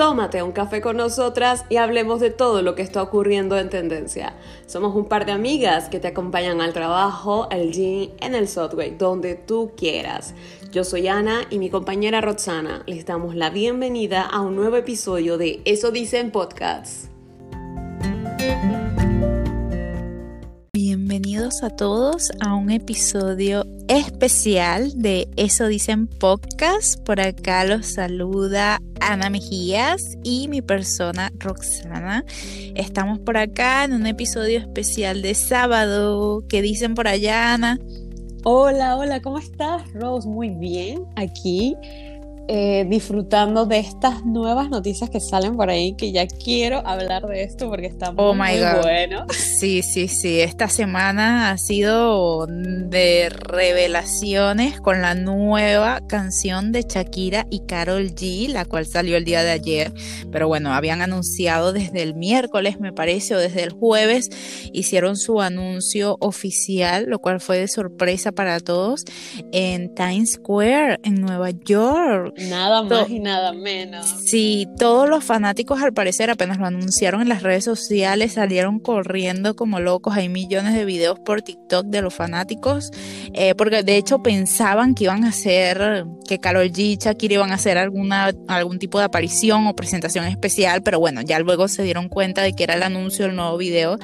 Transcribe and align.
tómate 0.00 0.42
un 0.42 0.52
café 0.52 0.80
con 0.80 0.96
nosotras 0.96 1.66
y 1.68 1.76
hablemos 1.76 2.20
de 2.20 2.30
todo 2.30 2.62
lo 2.62 2.74
que 2.74 2.80
está 2.80 3.02
ocurriendo 3.02 3.58
en 3.58 3.68
tendencia. 3.68 4.32
Somos 4.64 4.96
un 4.96 5.04
par 5.04 5.26
de 5.26 5.32
amigas 5.32 5.90
que 5.90 6.00
te 6.00 6.08
acompañan 6.08 6.62
al 6.62 6.72
trabajo, 6.72 7.48
al 7.50 7.70
gym, 7.70 8.08
en 8.18 8.34
el 8.34 8.48
subway, 8.48 8.96
donde 8.96 9.34
tú 9.34 9.72
quieras. 9.76 10.32
Yo 10.72 10.84
soy 10.84 11.06
Ana 11.08 11.42
y 11.50 11.58
mi 11.58 11.68
compañera 11.68 12.22
Roxana. 12.22 12.82
Les 12.86 13.04
damos 13.04 13.34
la 13.34 13.50
bienvenida 13.50 14.22
a 14.22 14.40
un 14.40 14.56
nuevo 14.56 14.78
episodio 14.78 15.36
de 15.36 15.60
Eso 15.66 15.90
Dicen 15.90 16.30
Podcasts. 16.30 17.09
Bienvenidos 21.10 21.64
a 21.64 21.70
todos 21.70 22.30
a 22.38 22.54
un 22.54 22.70
episodio 22.70 23.66
especial 23.88 24.92
de 24.94 25.28
Eso 25.34 25.66
Dicen 25.66 26.06
Podcast. 26.06 27.02
Por 27.02 27.20
acá 27.20 27.64
los 27.64 27.84
saluda 27.86 28.80
Ana 29.00 29.28
Mejías 29.28 30.16
y 30.22 30.46
mi 30.46 30.62
persona 30.62 31.32
Roxana. 31.40 32.24
Estamos 32.76 33.18
por 33.18 33.38
acá 33.38 33.82
en 33.82 33.94
un 33.94 34.06
episodio 34.06 34.60
especial 34.60 35.20
de 35.20 35.34
sábado. 35.34 36.44
¿Qué 36.48 36.62
dicen 36.62 36.94
por 36.94 37.08
allá, 37.08 37.54
Ana? 37.54 37.80
Hola, 38.44 38.96
hola, 38.96 39.20
¿cómo 39.20 39.40
estás, 39.40 39.92
Rose? 39.92 40.28
Muy 40.28 40.50
bien, 40.50 41.06
aquí 41.16 41.74
eh, 42.52 42.84
disfrutando 42.88 43.64
de 43.64 43.78
estas 43.78 44.24
nuevas 44.24 44.70
noticias 44.70 45.08
que 45.08 45.20
salen 45.20 45.56
por 45.56 45.70
ahí, 45.70 45.94
que 45.94 46.10
ya 46.10 46.26
quiero 46.26 46.84
hablar 46.84 47.28
de 47.28 47.44
esto 47.44 47.68
porque 47.68 47.86
está 47.86 48.12
oh 48.16 48.34
muy, 48.34 48.58
bueno. 48.82 49.24
Sí, 49.30 49.82
sí, 49.82 50.08
sí, 50.08 50.40
esta 50.40 50.68
semana 50.68 51.52
ha 51.52 51.58
sido 51.58 52.48
de 52.48 53.28
revelaciones 53.28 54.80
con 54.80 55.00
la 55.00 55.14
nueva 55.14 56.00
canción 56.08 56.72
de 56.72 56.82
Shakira 56.82 57.46
y 57.50 57.60
Carol 57.66 58.16
G, 58.16 58.48
la 58.48 58.64
cual 58.64 58.84
salió 58.84 59.16
el 59.16 59.24
día 59.24 59.44
de 59.44 59.52
ayer, 59.52 59.92
pero 60.32 60.48
bueno, 60.48 60.74
habían 60.74 61.02
anunciado 61.02 61.72
desde 61.72 62.02
el 62.02 62.16
miércoles, 62.16 62.80
me 62.80 62.92
parece, 62.92 63.36
o 63.36 63.38
desde 63.38 63.62
el 63.62 63.70
jueves, 63.70 64.28
hicieron 64.72 65.16
su 65.16 65.40
anuncio 65.40 66.16
oficial, 66.18 67.04
lo 67.06 67.20
cual 67.20 67.38
fue 67.38 67.58
de 67.58 67.68
sorpresa 67.68 68.32
para 68.32 68.58
todos, 68.58 69.04
en 69.52 69.94
Times 69.94 70.32
Square, 70.32 70.98
en 71.04 71.20
Nueva 71.20 71.50
York. 71.50 72.39
Nada 72.48 72.82
más 72.82 73.10
y 73.10 73.20
nada 73.20 73.52
menos. 73.52 74.06
Sí, 74.24 74.66
todos 74.78 75.08
los 75.08 75.24
fanáticos 75.24 75.82
al 75.82 75.92
parecer 75.92 76.30
apenas 76.30 76.58
lo 76.58 76.66
anunciaron 76.66 77.22
en 77.22 77.28
las 77.28 77.42
redes 77.42 77.64
sociales, 77.64 78.32
salieron 78.34 78.78
corriendo 78.78 79.54
como 79.54 79.80
locos. 79.80 80.16
Hay 80.16 80.28
millones 80.28 80.74
de 80.74 80.84
videos 80.84 81.18
por 81.20 81.42
TikTok 81.42 81.86
de 81.86 82.02
los 82.02 82.14
fanáticos, 82.14 82.90
eh, 83.34 83.54
porque 83.54 83.82
de 83.82 83.96
hecho 83.96 84.22
pensaban 84.22 84.94
que 84.94 85.04
iban 85.04 85.24
a 85.24 85.28
hacer, 85.28 86.04
que 86.26 86.38
Karol 86.38 86.70
G 86.70 86.78
y 86.78 86.96
Shakira 86.96 87.34
iban 87.34 87.52
a 87.52 87.54
hacer 87.54 87.78
alguna, 87.78 88.32
algún 88.48 88.78
tipo 88.78 88.98
de 88.98 89.04
aparición 89.04 89.66
o 89.66 89.74
presentación 89.74 90.24
especial, 90.26 90.82
pero 90.82 90.98
bueno, 90.98 91.20
ya 91.22 91.38
luego 91.40 91.68
se 91.68 91.82
dieron 91.82 92.08
cuenta 92.08 92.42
de 92.42 92.52
que 92.54 92.64
era 92.64 92.74
el 92.74 92.82
anuncio 92.82 93.26
del 93.26 93.36
nuevo 93.36 93.56
video 93.56 93.98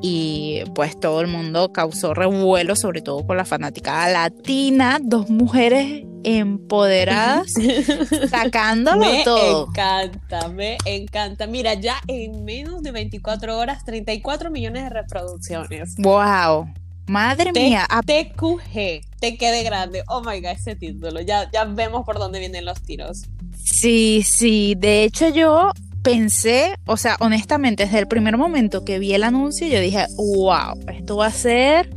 y 0.00 0.62
pues 0.74 0.98
todo 0.98 1.20
el 1.20 1.26
mundo 1.26 1.72
causó 1.72 2.14
revuelo, 2.14 2.76
sobre 2.76 3.02
todo 3.02 3.26
con 3.26 3.36
la 3.36 3.44
fanática 3.44 4.08
latina, 4.08 4.98
dos 5.02 5.28
mujeres 5.28 6.04
empoderadas, 6.36 7.54
sacándolo 8.30 9.06
todo. 9.24 9.66
Me 9.66 9.72
encanta, 9.72 10.48
me 10.48 10.78
encanta. 10.84 11.46
Mira, 11.46 11.74
ya 11.74 11.96
en 12.06 12.44
menos 12.44 12.82
de 12.82 12.92
24 12.92 13.56
horas, 13.56 13.84
34 13.84 14.50
millones 14.50 14.84
de 14.84 14.90
reproducciones. 14.90 15.94
¡Wow! 15.98 16.68
Madre 17.06 17.52
mía. 17.52 17.86
TQG, 18.04 19.00
te 19.18 19.36
quede 19.38 19.62
grande. 19.62 20.02
Oh 20.08 20.20
my 20.20 20.40
god, 20.40 20.50
ese 20.50 20.76
título. 20.76 21.22
Ya, 21.22 21.50
ya 21.50 21.64
vemos 21.64 22.04
por 22.04 22.18
dónde 22.18 22.38
vienen 22.38 22.66
los 22.66 22.82
tiros. 22.82 23.22
Sí, 23.56 24.22
sí. 24.26 24.74
De 24.76 25.04
hecho, 25.04 25.30
yo 25.30 25.70
pensé, 26.02 26.74
o 26.86 26.98
sea, 26.98 27.16
honestamente, 27.20 27.84
desde 27.84 28.00
el 28.00 28.08
primer 28.08 28.36
momento 28.36 28.84
que 28.84 28.98
vi 28.98 29.14
el 29.14 29.24
anuncio, 29.24 29.66
yo 29.66 29.80
dije, 29.80 30.06
wow, 30.16 30.78
esto 30.92 31.16
va 31.16 31.26
a 31.26 31.32
ser 31.32 31.90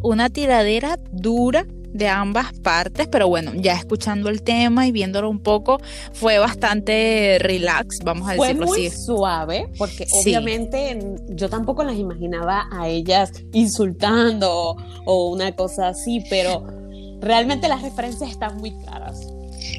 una 0.00 0.30
tiradera 0.30 0.98
dura 1.12 1.66
de 1.94 2.08
ambas 2.08 2.52
partes, 2.52 3.06
pero 3.06 3.28
bueno, 3.28 3.52
ya 3.54 3.74
escuchando 3.74 4.28
el 4.28 4.42
tema 4.42 4.86
y 4.86 4.92
viéndolo 4.92 5.30
un 5.30 5.38
poco, 5.38 5.80
fue 6.12 6.38
bastante 6.38 7.38
relax, 7.40 8.00
vamos 8.04 8.28
a 8.28 8.32
decirlo 8.32 8.66
fue 8.66 8.78
muy 8.78 8.90
suave, 8.90 9.68
porque 9.78 10.04
obviamente 10.12 10.98
yo 11.28 11.48
tampoco 11.48 11.84
las 11.84 11.96
imaginaba 11.96 12.66
a 12.72 12.88
ellas 12.88 13.32
insultando 13.52 14.76
o 15.06 15.30
una 15.30 15.52
cosa 15.52 15.88
así, 15.88 16.24
pero 16.28 16.66
realmente 17.20 17.68
las 17.68 17.80
referencias 17.80 18.28
están 18.28 18.56
muy 18.58 18.72
claras. 18.78 19.26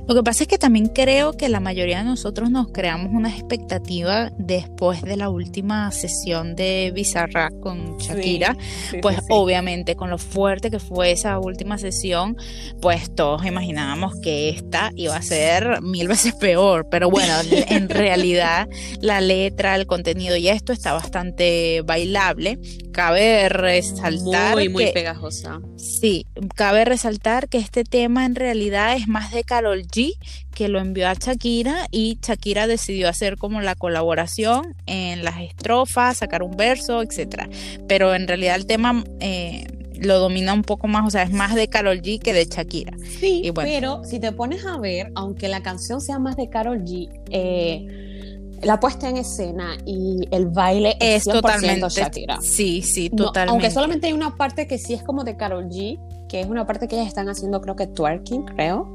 Lo 0.07 0.13
que 0.13 0.21
pasa 0.21 0.43
es 0.43 0.47
que 0.47 0.59
también 0.59 0.87
creo 0.87 1.33
que 1.33 1.49
la 1.49 1.59
mayoría 1.59 1.99
de 1.99 2.03
nosotros 2.03 2.51
nos 2.51 2.67
creamos 2.71 3.11
una 3.11 3.29
expectativa 3.29 4.31
después 4.37 5.01
de 5.01 5.17
la 5.17 5.29
última 5.29 5.91
sesión 5.91 6.55
de 6.55 6.91
Bizarrap 6.93 7.59
con 7.59 7.97
Shakira, 7.97 8.55
pues 9.01 9.17
obviamente 9.29 9.95
con 9.95 10.11
lo 10.11 10.19
fuerte 10.19 10.69
que 10.69 10.79
fue 10.79 11.11
esa 11.11 11.39
última 11.39 11.79
sesión, 11.79 12.37
pues 12.81 13.15
todos 13.15 13.45
imaginábamos 13.45 14.13
que 14.21 14.49
esta 14.49 14.91
iba 14.95 15.15
a 15.15 15.21
ser 15.23 15.81
mil 15.81 16.07
veces 16.07 16.35
peor, 16.35 16.87
pero 16.89 17.09
bueno, 17.09 17.33
en 17.51 17.89
realidad 17.89 18.67
la 19.01 19.21
letra, 19.21 19.75
el 19.75 19.87
contenido 19.87 20.35
y 20.35 20.49
esto 20.49 20.71
está 20.71 20.93
bastante 20.93 21.81
bailable. 21.81 22.59
Cabe 22.91 23.49
resaltar 23.49 24.53
muy 24.53 24.69
muy 24.69 24.91
pegajosa. 24.91 25.59
Sí, 25.85 26.25
cabe 26.55 26.83
resaltar 26.83 27.47
que 27.47 27.59
este 27.59 27.83
tema 27.83 28.25
en 28.25 28.33
realidad 28.35 28.95
es 28.95 29.07
más 29.07 29.31
de 29.31 29.43
Carol 29.43 29.83
G 29.83 30.13
que 30.53 30.67
lo 30.67 30.79
envió 30.79 31.07
a 31.07 31.13
Shakira 31.13 31.87
y 31.91 32.17
Shakira 32.25 32.65
decidió 32.65 33.07
hacer 33.07 33.37
como 33.37 33.61
la 33.61 33.75
colaboración 33.75 34.75
en 34.87 35.23
las 35.23 35.39
estrofas, 35.41 36.17
sacar 36.17 36.41
un 36.41 36.57
verso, 36.57 37.03
etcétera. 37.03 37.47
Pero 37.87 38.15
en 38.15 38.27
realidad 38.27 38.55
el 38.55 38.65
tema 38.65 39.03
eh, 39.19 39.67
lo 39.99 40.17
domina 40.17 40.53
un 40.53 40.63
poco 40.63 40.87
más, 40.87 41.05
o 41.05 41.11
sea, 41.11 41.23
es 41.23 41.31
más 41.31 41.53
de 41.53 41.67
Carol 41.67 42.01
G 42.01 42.19
que 42.19 42.33
de 42.33 42.45
Shakira. 42.45 42.97
Sí, 43.19 43.51
pero 43.53 44.03
si 44.03 44.19
te 44.19 44.31
pones 44.31 44.65
a 44.65 44.79
ver, 44.79 45.11
aunque 45.13 45.49
la 45.49 45.61
canción 45.61 46.01
sea 46.01 46.17
más 46.17 46.35
de 46.35 46.49
Carol 46.49 46.83
G, 46.83 47.09
eh, 47.29 48.14
la 48.61 48.79
puesta 48.79 49.09
en 49.09 49.17
escena 49.17 49.77
y 49.85 50.27
el 50.31 50.47
baile 50.47 50.95
es, 50.99 51.23
totalmente 51.23 51.87
Shakira. 51.89 52.39
Sí, 52.41 52.81
sí, 52.81 53.09
totalmente. 53.09 53.51
aunque 53.51 53.71
solamente 53.71 54.07
hay 54.07 54.13
una 54.13 54.35
parte 54.35 54.67
que 54.67 54.77
sí 54.77 54.93
es 54.93 55.03
como 55.03 55.23
de 55.23 55.35
Carol 55.37 55.69
G, 55.69 55.99
que 56.27 56.41
es 56.41 56.47
una 56.47 56.65
parte 56.65 56.87
que 56.87 56.95
ellas 56.95 57.07
están 57.07 57.29
haciendo, 57.29 57.61
creo 57.61 57.75
que 57.75 57.87
twerking, 57.87 58.45
creo. 58.45 58.91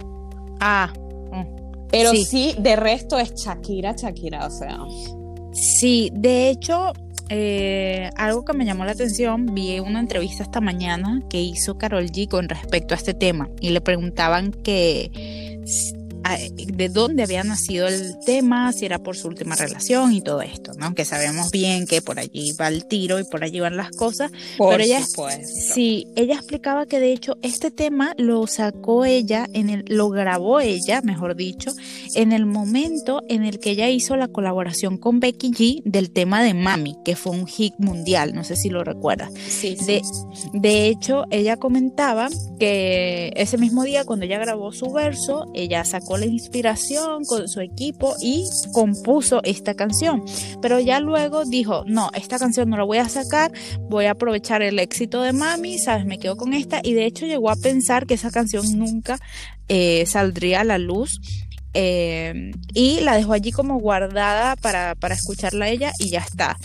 Ah. 0.61 0.93
Mm. 1.33 1.87
Pero 1.91 2.13
sí. 2.13 2.55
de 2.59 2.77
resto 2.77 3.19
es 3.19 3.35
Shakira, 3.35 3.95
Shakira, 3.97 4.47
o 4.47 4.51
sea. 4.51 4.79
Sí, 5.53 6.11
de 6.15 6.51
hecho, 6.51 6.93
eh, 7.29 8.11
algo 8.17 8.45
que 8.45 8.53
me 8.53 8.65
llamó 8.65 8.85
la 8.85 8.93
atención, 8.93 9.47
vi 9.55 9.79
una 9.81 10.01
entrevista 10.01 10.43
esta 10.43 10.61
mañana 10.61 11.23
que 11.29 11.41
hizo 11.41 11.79
Carol 11.79 12.07
G 12.07 12.29
con 12.29 12.49
respecto 12.49 12.95
a 12.95 12.97
este 12.97 13.15
tema 13.15 13.49
y 13.61 13.71
le 13.71 13.81
preguntaban 13.81 14.53
que 14.53 15.61
de 16.23 16.89
dónde 16.89 17.23
había 17.23 17.43
nacido 17.45 17.89
el 17.89 18.15
tema, 18.25 18.73
si 18.73 18.87
era 18.87 18.99
por 18.99 19.17
su 19.17 19.29
última 19.29 19.57
relación 19.57 20.13
y 20.13 20.21
todo 20.21 20.43
esto, 20.43 20.73
¿no? 20.75 20.95
Que 20.95 21.05
sabemos 21.05 21.51
bien 21.51 21.87
que 21.87 22.03
por 22.03 22.19
allí 22.19 22.53
va 22.53 22.69
el 22.69 22.87
tiro 22.87 23.19
y 23.19 23.25
por 23.25 23.45
allí 23.45 23.61
van 23.61 23.77
las 23.77 23.91
cosas. 23.91 24.31
pero 24.59 24.83
ella, 24.83 25.01
sí, 25.45 26.07
ella 26.17 26.35
explicaba 26.35 26.87
que 26.87 27.01
de 27.01 27.13
hecho 27.13 27.37
este 27.43 27.71
tema 27.71 28.15
lo 28.17 28.47
sacó 28.47 29.05
ella, 29.05 29.47
en 29.53 29.71
el, 29.71 29.85
lo 29.89 30.11
grabó 30.11 30.61
ella, 30.61 31.01
mejor 31.03 31.37
dicho, 31.37 31.73
en 32.15 32.33
el 32.33 32.47
momento 32.47 33.23
en 33.29 33.45
el 33.45 33.59
que 33.59 33.71
ella 33.71 33.89
hizo 33.89 34.17
la 34.17 34.29
colaboración 34.29 34.99
con 34.99 35.21
Becky 35.21 35.51
G 35.51 35.83
del 35.85 36.11
tema 36.11 36.43
de 36.43 36.55
Mami, 36.55 36.97
que 37.05 37.17
fue 37.17 37.33
un 37.33 37.47
hit 37.47 37.75
mundial, 37.79 38.35
no 38.35 38.45
sé 38.45 38.57
si 38.57 38.69
lo 38.69 38.85
recuerdas. 38.85 39.31
Sí, 39.49 39.77
de, 39.87 40.03
de 40.53 40.89
hecho, 40.89 41.25
ella 41.31 41.57
comentaba 41.57 42.29
que 42.59 43.33
ese 43.37 43.59
mismo 43.59 43.85
día 43.85 44.05
cuando 44.05 44.27
ella 44.27 44.39
grabó 44.39 44.73
su 44.73 44.93
verso, 44.93 45.51
ella 45.55 45.85
sacó 45.85 46.10
la 46.17 46.27
inspiración 46.27 47.25
con 47.25 47.49
su 47.49 47.61
equipo 47.61 48.15
y 48.21 48.45
compuso 48.73 49.41
esta 49.45 49.75
canción. 49.75 50.25
Pero 50.61 50.81
ya 50.81 51.01
luego 51.01 51.45
dijo, 51.45 51.85
no, 51.87 52.11
esta 52.15 52.39
canción 52.39 52.71
no 52.71 52.77
la 52.77 52.85
voy 52.85 52.99
a 52.99 53.09
sacar, 53.09 53.53
voy 53.89 54.07
a 54.07 54.13
aprovechar 54.13 54.63
el 54.63 54.79
éxito 54.79 55.23
de 55.23 55.33
Mami, 55.33 55.79
¿sabes? 55.79 56.05
Me 56.07 56.19
quedo 56.19 56.37
con 56.37 56.53
esta. 56.53 56.81
Y 56.83 56.95
de 56.95 57.07
hecho 57.07 57.27
llegó 57.27 57.51
a 57.51 57.57
pensar 57.57 58.07
que 58.07 58.15
esa 58.15 58.31
canción 58.31 58.65
nunca 58.79 59.19
eh, 59.69 60.05
saldría 60.07 60.61
a 60.61 60.65
la 60.65 60.79
luz. 60.79 61.21
Eh, 61.73 62.51
y 62.75 62.99
la 63.01 63.15
dejó 63.15 63.33
allí 63.33 63.53
como 63.53 63.79
guardada 63.79 64.57
para, 64.57 64.97
para 64.97 65.15
escucharla 65.15 65.69
ella 65.69 65.93
y 66.01 66.11
ya 66.11 66.19
está. 66.19 66.57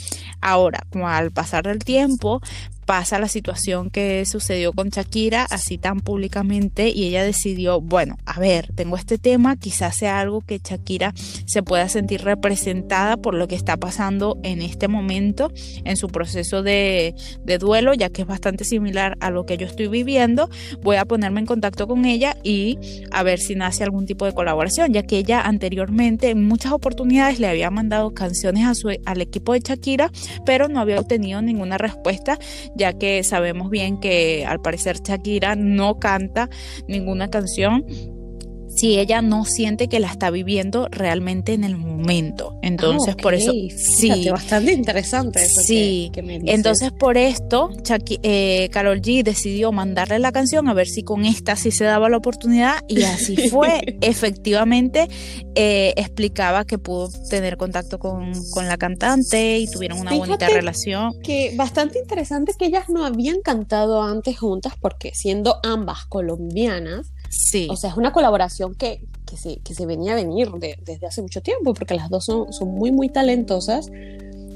Ahora, 0.42 0.84
como 0.90 1.08
al 1.08 1.32
pasar 1.32 1.66
del 1.66 1.80
tiempo, 1.80 2.42
pasa 2.86 3.20
la 3.20 3.28
situación 3.28 3.90
que 3.90 4.26
sucedió 4.26 4.72
con 4.72 4.90
Shakira 4.90 5.46
así 5.50 5.78
tan 5.78 6.00
públicamente 6.00 6.90
y 6.90 7.06
ella 7.06 7.24
decidió, 7.24 7.82
bueno, 7.82 8.18
a 8.26 8.40
ver, 8.40 8.72
tengo 8.76 8.96
este 8.96 9.18
tema, 9.18 9.56
quizás 9.56 9.96
sea 9.96 10.20
algo 10.20 10.42
que 10.42 10.60
Shakira 10.64 11.14
se 11.46 11.64
pueda 11.64 11.90
sentir 11.90 12.22
representada 12.24 13.18
por 13.18 13.34
lo 13.34 13.48
que 13.48 13.56
está 13.56 13.78
pasando 13.78 14.38
en 14.44 14.62
este 14.62 14.88
momento 14.88 15.52
en 15.84 15.98
su 15.98 16.08
proceso 16.08 16.62
de, 16.62 17.16
de 17.44 17.58
duelo, 17.58 17.94
ya 17.94 18.10
que 18.10 18.22
es 18.22 18.28
bastante 18.28 18.64
similar 18.64 19.18
a 19.20 19.32
lo 19.32 19.46
que 19.46 19.58
yo 19.58 19.66
estoy 19.66 19.88
viviendo, 19.88 20.50
voy 20.82 20.98
a 20.98 21.06
ponerme 21.06 21.40
en 21.40 21.46
contacto 21.46 21.88
con 21.88 22.06
ella 22.06 22.38
y 22.44 22.78
a 23.12 23.24
ver 23.24 23.40
si 23.40 23.56
nace 23.56 23.84
algún 23.84 24.06
tipo 24.06 24.26
de 24.26 24.34
colaboración, 24.34 24.94
ya 24.94 25.04
que 25.04 25.18
ella 25.18 25.42
anteriormente 25.42 26.30
en 26.30 26.44
muchas 26.44 26.72
oportunidades 26.72 27.40
le 27.40 27.48
había 27.48 27.72
mandado 27.72 28.14
canciones 28.14 28.66
a 28.66 28.76
su, 28.76 28.90
al 29.06 29.22
equipo 29.22 29.54
de 29.54 29.62
Shakira, 29.62 30.12
pero 30.46 30.68
no 30.68 30.80
había 30.80 31.00
obtenido 31.00 31.42
ninguna 31.42 31.78
respuesta 31.78 32.38
ya 32.76 32.94
que 32.94 33.24
sabemos 33.24 33.70
bien 33.70 34.00
que 34.00 34.46
al 34.46 34.62
parecer 34.62 34.98
Shakira 35.02 35.56
no 35.56 36.00
canta 36.00 36.50
ninguna 36.88 37.30
canción 37.30 37.86
si 38.86 39.00
ella 39.00 39.24
no 39.24 39.46
siente 39.46 39.88
que 39.88 40.00
la 40.00 40.06
está 40.06 40.30
viviendo 40.30 40.88
realmente 40.92 41.54
en 41.54 41.64
el 41.64 41.76
momento. 41.76 42.60
Entonces, 42.62 43.16
por 43.16 43.34
eso, 43.34 43.52
sí, 43.76 44.30
bastante 44.30 44.74
interesante 44.74 45.44
eso 45.44 45.62
sí. 45.62 46.12
Entonces, 46.16 46.92
por 46.92 47.18
esto, 47.18 47.72
eh, 48.22 48.70
Carol 48.72 49.02
G 49.02 49.24
decidió 49.24 49.72
mandarle 49.72 50.20
la 50.20 50.32
canción 50.32 50.68
a 50.68 50.76
ver 50.76 50.88
si 50.88 51.02
con 51.02 51.26
esta 51.26 51.56
sí 51.56 51.72
se 51.72 51.84
daba 51.84 52.10
la 52.10 52.18
oportunidad 52.18 52.84
y 52.88 53.02
así 53.04 53.36
fue. 53.50 53.98
Efectivamente, 54.02 55.08
eh, 55.56 55.96
explicaba 55.98 56.64
que 56.66 56.78
pudo 56.78 57.10
tener 57.28 57.58
contacto 57.58 57.98
con, 57.98 58.34
la 58.56 58.78
cantante 58.78 59.58
y 59.58 59.68
tuvieron 59.68 60.00
una 60.00 60.14
bonita 60.14 60.48
relación. 60.48 61.20
Que 61.24 61.54
bastante 61.56 61.98
interesante 61.98 62.54
que 62.58 62.68
ellas 62.68 62.88
no 62.90 63.04
habían 63.04 63.42
cantado 63.42 64.04
antes 64.04 64.38
juntas 64.38 64.74
porque 64.80 65.12
siendo 65.16 65.58
ambas 65.64 66.06
colombianas, 66.06 67.15
Sí. 67.38 67.68
O 67.70 67.76
sea, 67.76 67.90
es 67.90 67.98
una 67.98 68.14
colaboración 68.14 68.76
que, 68.76 69.02
que, 69.26 69.36
se, 69.36 69.58
que 69.58 69.74
se 69.74 69.86
venía 69.86 70.14
a 70.14 70.16
venir 70.16 70.50
desde 70.86 71.06
hace 71.06 71.22
mucho 71.22 71.42
tiempo, 71.42 71.74
porque 71.74 71.94
las 71.94 72.10
dos 72.10 72.26
son, 72.26 72.54
son 72.54 72.70
muy, 72.70 72.92
muy 72.92 73.10
talentosas. 73.10 73.92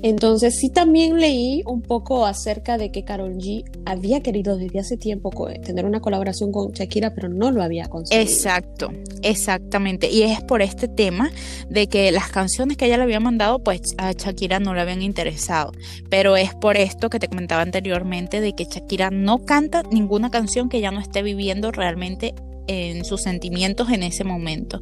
Entonces 0.02 0.56
sí 0.58 0.70
también 0.70 1.20
leí 1.20 1.62
un 1.66 1.82
poco 1.82 2.26
acerca 2.26 2.78
de 2.78 2.90
que 2.90 3.04
Carol 3.04 3.36
G 3.36 3.66
había 3.86 4.22
querido 4.22 4.56
desde 4.56 4.80
hace 4.80 4.96
tiempo 4.96 5.30
tener 5.66 5.84
una 5.84 6.00
colaboración 6.00 6.54
con 6.54 6.72
Shakira, 6.72 7.14
pero 7.14 7.28
no 7.28 7.52
lo 7.52 7.62
había 7.62 7.90
conseguido. 7.90 8.24
Exacto, 8.24 8.94
exactamente. 9.24 10.10
Y 10.10 10.22
es 10.22 10.42
por 10.42 10.62
este 10.62 10.88
tema 10.88 11.32
de 11.70 11.88
que 11.88 12.14
las 12.14 12.30
canciones 12.30 12.78
que 12.78 12.86
ella 12.86 12.96
le 12.96 13.04
había 13.04 13.20
mandado, 13.20 13.60
pues 13.62 13.94
a 13.98 14.14
Shakira 14.14 14.62
no 14.62 14.74
le 14.74 14.80
habían 14.80 15.02
interesado. 15.02 15.74
Pero 16.10 16.38
es 16.38 16.56
por 16.56 16.78
esto 16.78 17.10
que 17.10 17.20
te 17.20 17.28
comentaba 17.28 17.62
anteriormente 17.62 18.40
de 18.40 18.54
que 18.54 18.64
Shakira 18.64 19.10
no 19.12 19.40
canta 19.40 19.84
ninguna 19.84 20.30
canción 20.32 20.70
que 20.70 20.78
ella 20.78 20.92
no 20.92 21.02
esté 21.02 21.24
viviendo 21.24 21.74
realmente 21.74 22.36
en 22.70 23.04
sus 23.04 23.22
sentimientos 23.22 23.90
en 23.90 24.04
ese 24.04 24.24
momento. 24.24 24.80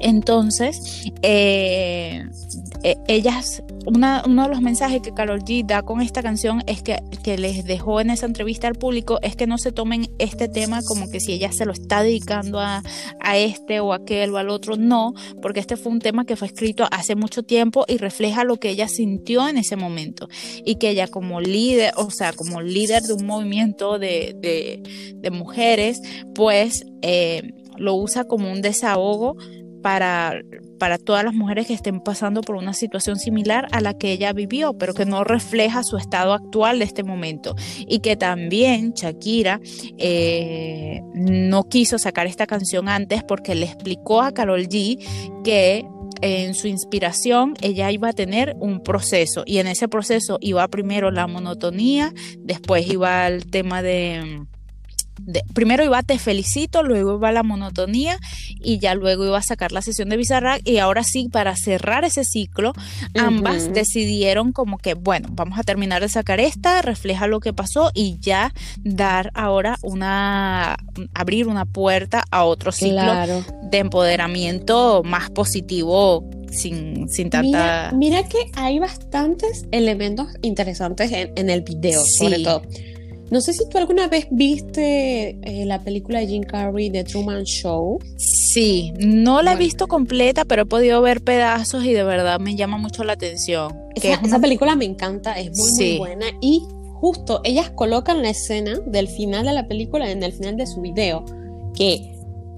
Entonces, 0.00 1.04
eh, 1.22 2.24
eh, 2.82 2.96
ellas, 3.86 4.22
uno 4.26 4.42
de 4.44 4.48
los 4.48 4.60
mensajes 4.60 5.00
que 5.00 5.14
Carol 5.14 5.40
G 5.40 5.64
da 5.64 5.82
con 5.82 6.00
esta 6.00 6.22
canción 6.22 6.62
es 6.66 6.82
que, 6.82 6.98
que, 7.22 7.38
les 7.38 7.64
dejó 7.64 8.00
en 8.00 8.10
esa 8.10 8.26
entrevista 8.26 8.68
al 8.68 8.74
público 8.74 9.18
es 9.22 9.36
que 9.36 9.46
no 9.46 9.58
se 9.58 9.72
tomen 9.72 10.08
este 10.18 10.48
tema 10.48 10.82
como 10.82 11.08
que 11.10 11.20
si 11.20 11.32
ella 11.32 11.52
se 11.52 11.64
lo 11.64 11.72
está 11.72 12.02
dedicando 12.02 12.60
a, 12.60 12.82
a 13.20 13.38
este 13.38 13.80
o 13.80 13.92
aquel 13.92 14.34
o 14.34 14.38
al 14.38 14.50
otro, 14.50 14.76
no, 14.76 15.14
porque 15.40 15.60
este 15.60 15.76
fue 15.76 15.92
un 15.92 16.00
tema 16.00 16.24
que 16.24 16.36
fue 16.36 16.48
escrito 16.48 16.86
hace 16.90 17.14
mucho 17.14 17.42
tiempo 17.42 17.84
y 17.88 17.96
refleja 17.98 18.44
lo 18.44 18.56
que 18.56 18.70
ella 18.70 18.88
sintió 18.88 19.48
en 19.48 19.58
ese 19.58 19.76
momento. 19.76 20.28
Y 20.64 20.76
que 20.76 20.90
ella 20.90 21.08
como 21.08 21.40
líder, 21.40 21.92
o 21.96 22.10
sea, 22.10 22.32
como 22.32 22.60
líder 22.60 23.02
de 23.02 23.14
un 23.14 23.26
movimiento 23.26 23.98
de, 23.98 24.34
de, 24.38 25.14
de 25.14 25.30
mujeres, 25.30 26.00
pues 26.34 26.84
eh, 27.02 27.54
lo 27.76 27.94
usa 27.94 28.24
como 28.24 28.50
un 28.50 28.60
desahogo 28.60 29.36
para, 29.82 30.34
para 30.78 30.98
todas 30.98 31.24
las 31.24 31.34
mujeres 31.34 31.66
que 31.66 31.74
estén 31.74 32.00
pasando 32.00 32.40
por 32.40 32.56
una 32.56 32.72
situación 32.72 33.16
similar 33.16 33.68
a 33.72 33.80
la 33.80 33.94
que 33.94 34.12
ella 34.12 34.32
vivió, 34.32 34.74
pero 34.74 34.94
que 34.94 35.04
no 35.04 35.24
refleja 35.24 35.82
su 35.82 35.96
estado 35.96 36.32
actual 36.32 36.78
de 36.78 36.84
este 36.84 37.04
momento. 37.04 37.54
Y 37.86 38.00
que 38.00 38.16
también 38.16 38.92
Shakira 38.94 39.60
eh, 39.98 41.02
no 41.14 41.64
quiso 41.64 41.98
sacar 41.98 42.26
esta 42.26 42.46
canción 42.46 42.88
antes 42.88 43.22
porque 43.24 43.54
le 43.54 43.66
explicó 43.66 44.22
a 44.22 44.32
Carol 44.32 44.68
G 44.68 44.98
que 45.44 45.86
en 46.20 46.54
su 46.54 46.66
inspiración 46.66 47.54
ella 47.60 47.90
iba 47.90 48.08
a 48.08 48.12
tener 48.12 48.56
un 48.58 48.82
proceso 48.82 49.44
y 49.46 49.58
en 49.58 49.68
ese 49.68 49.88
proceso 49.88 50.38
iba 50.40 50.66
primero 50.68 51.10
la 51.10 51.26
monotonía, 51.26 52.12
después 52.38 52.88
iba 52.88 53.26
el 53.26 53.46
tema 53.46 53.82
de 53.82 54.46
primero 55.54 55.84
iba 55.84 56.02
te 56.02 56.18
felicito, 56.18 56.82
luego 56.82 57.16
iba 57.16 57.32
la 57.32 57.42
monotonía 57.42 58.18
y 58.60 58.78
ya 58.78 58.94
luego 58.94 59.26
iba 59.26 59.38
a 59.38 59.42
sacar 59.42 59.72
la 59.72 59.82
sesión 59.82 60.08
de 60.08 60.16
Bizarrap 60.16 60.60
y 60.64 60.78
ahora 60.78 61.04
sí, 61.04 61.28
para 61.30 61.56
cerrar 61.56 62.04
ese 62.04 62.24
ciclo, 62.24 62.72
ambas 63.14 63.72
decidieron 63.72 64.52
como 64.52 64.78
que, 64.78 64.94
bueno, 64.94 65.28
vamos 65.32 65.58
a 65.58 65.62
terminar 65.62 66.02
de 66.02 66.08
sacar 66.08 66.40
esta, 66.40 66.82
refleja 66.82 67.26
lo 67.26 67.40
que 67.40 67.52
pasó 67.52 67.90
y 67.94 68.18
ya 68.20 68.52
dar 68.78 69.30
ahora 69.34 69.76
una, 69.82 70.76
abrir 71.14 71.48
una 71.48 71.64
puerta 71.64 72.24
a 72.30 72.44
otro 72.44 72.72
ciclo 72.72 73.12
de 73.62 73.78
empoderamiento 73.78 75.02
más 75.04 75.30
positivo 75.30 76.28
sin, 76.50 77.08
sin 77.08 77.30
tanta... 77.30 77.92
Mira, 77.94 78.22
que 78.24 78.50
hay 78.54 78.78
bastantes 78.78 79.66
elementos 79.70 80.28
interesantes 80.42 81.10
en, 81.12 81.50
el 81.50 81.62
video, 81.62 82.00
sobre 82.04 82.40
todo. 82.40 82.62
No 83.30 83.40
sé 83.42 83.52
si 83.52 83.68
tú 83.68 83.76
alguna 83.76 84.08
vez 84.08 84.26
viste 84.30 85.38
eh, 85.42 85.64
la 85.66 85.80
película 85.80 86.20
de 86.20 86.26
Jim 86.26 86.42
Carrey, 86.42 86.90
The 86.90 87.04
Truman 87.04 87.44
Show. 87.44 87.98
Sí, 88.16 88.92
no 88.98 89.42
la 89.42 89.52
he 89.52 89.56
visto 89.56 89.86
completa, 89.86 90.44
pero 90.46 90.62
he 90.62 90.66
podido 90.66 91.02
ver 91.02 91.20
pedazos 91.20 91.84
y 91.84 91.92
de 91.92 92.04
verdad 92.04 92.40
me 92.40 92.56
llama 92.56 92.78
mucho 92.78 93.04
la 93.04 93.12
atención. 93.12 93.76
Esa, 93.94 94.38
película 94.38 94.76
me 94.76 94.86
encanta, 94.86 95.38
es 95.38 95.58
muy, 95.58 95.72
muy 95.72 95.98
buena 95.98 96.26
y 96.40 96.62
justo 96.94 97.40
ellas 97.44 97.70
colocan 97.70 98.22
la 98.22 98.30
escena 98.30 98.78
del 98.86 99.08
final 99.08 99.44
de 99.44 99.52
la 99.52 99.68
película 99.68 100.10
en 100.10 100.22
el 100.22 100.32
final 100.32 100.56
de 100.56 100.66
su 100.66 100.80
video, 100.80 101.24
que 101.74 102.14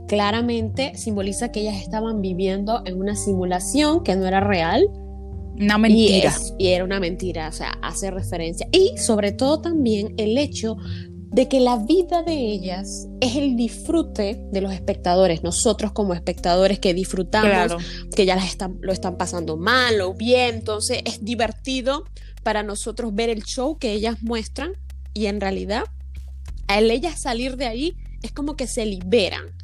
claramente 0.06 0.92
simboliza 0.96 1.50
que 1.50 1.60
ellas 1.60 1.80
estaban 1.80 2.20
viviendo 2.20 2.82
en 2.84 2.98
una 2.98 3.16
simulación 3.16 4.02
que 4.02 4.16
no 4.16 4.26
era 4.26 4.40
real 4.40 4.88
una 5.58 5.78
mentira. 5.78 6.34
Y, 6.58 6.68
era 6.68 6.84
una 6.84 7.00
mentira, 7.00 7.48
o 7.48 7.52
sea, 7.52 7.72
hace 7.82 8.10
referencia. 8.10 8.68
Y 8.72 8.96
sobre 8.98 9.32
todo 9.32 9.60
también 9.60 10.14
el 10.16 10.38
hecho 10.38 10.76
de 11.30 11.48
que 11.48 11.60
la 11.60 11.76
vida 11.76 12.22
de 12.22 12.32
ellas 12.32 13.06
es 13.20 13.36
el 13.36 13.56
disfrute 13.56 14.42
de 14.50 14.60
los 14.60 14.72
espectadores, 14.72 15.44
nosotros 15.44 15.92
como 15.92 16.12
espectadores 16.14 16.80
que 16.80 16.92
disfrutamos, 16.92 17.80
que 18.16 18.26
ya 18.26 18.34
las 18.34 18.46
están, 18.46 18.78
lo 18.80 18.92
están 18.92 19.16
pasando 19.16 19.56
mal 19.56 20.00
o 20.00 20.14
bien, 20.14 20.56
entonces 20.56 21.02
es 21.04 21.24
divertido 21.24 22.04
para 22.42 22.64
nosotros 22.64 23.14
ver 23.14 23.28
el 23.30 23.44
show 23.44 23.78
que 23.78 23.92
ellas 23.92 24.22
muestran 24.22 24.72
y 25.14 25.26
en 25.26 25.40
realidad 25.40 25.84
al 26.66 26.90
ellas 26.90 27.20
salir 27.20 27.56
de 27.56 27.66
ahí 27.66 27.96
es 28.22 28.32
como 28.32 28.56
que 28.56 28.66
se 28.66 28.86
liberan 28.86 29.59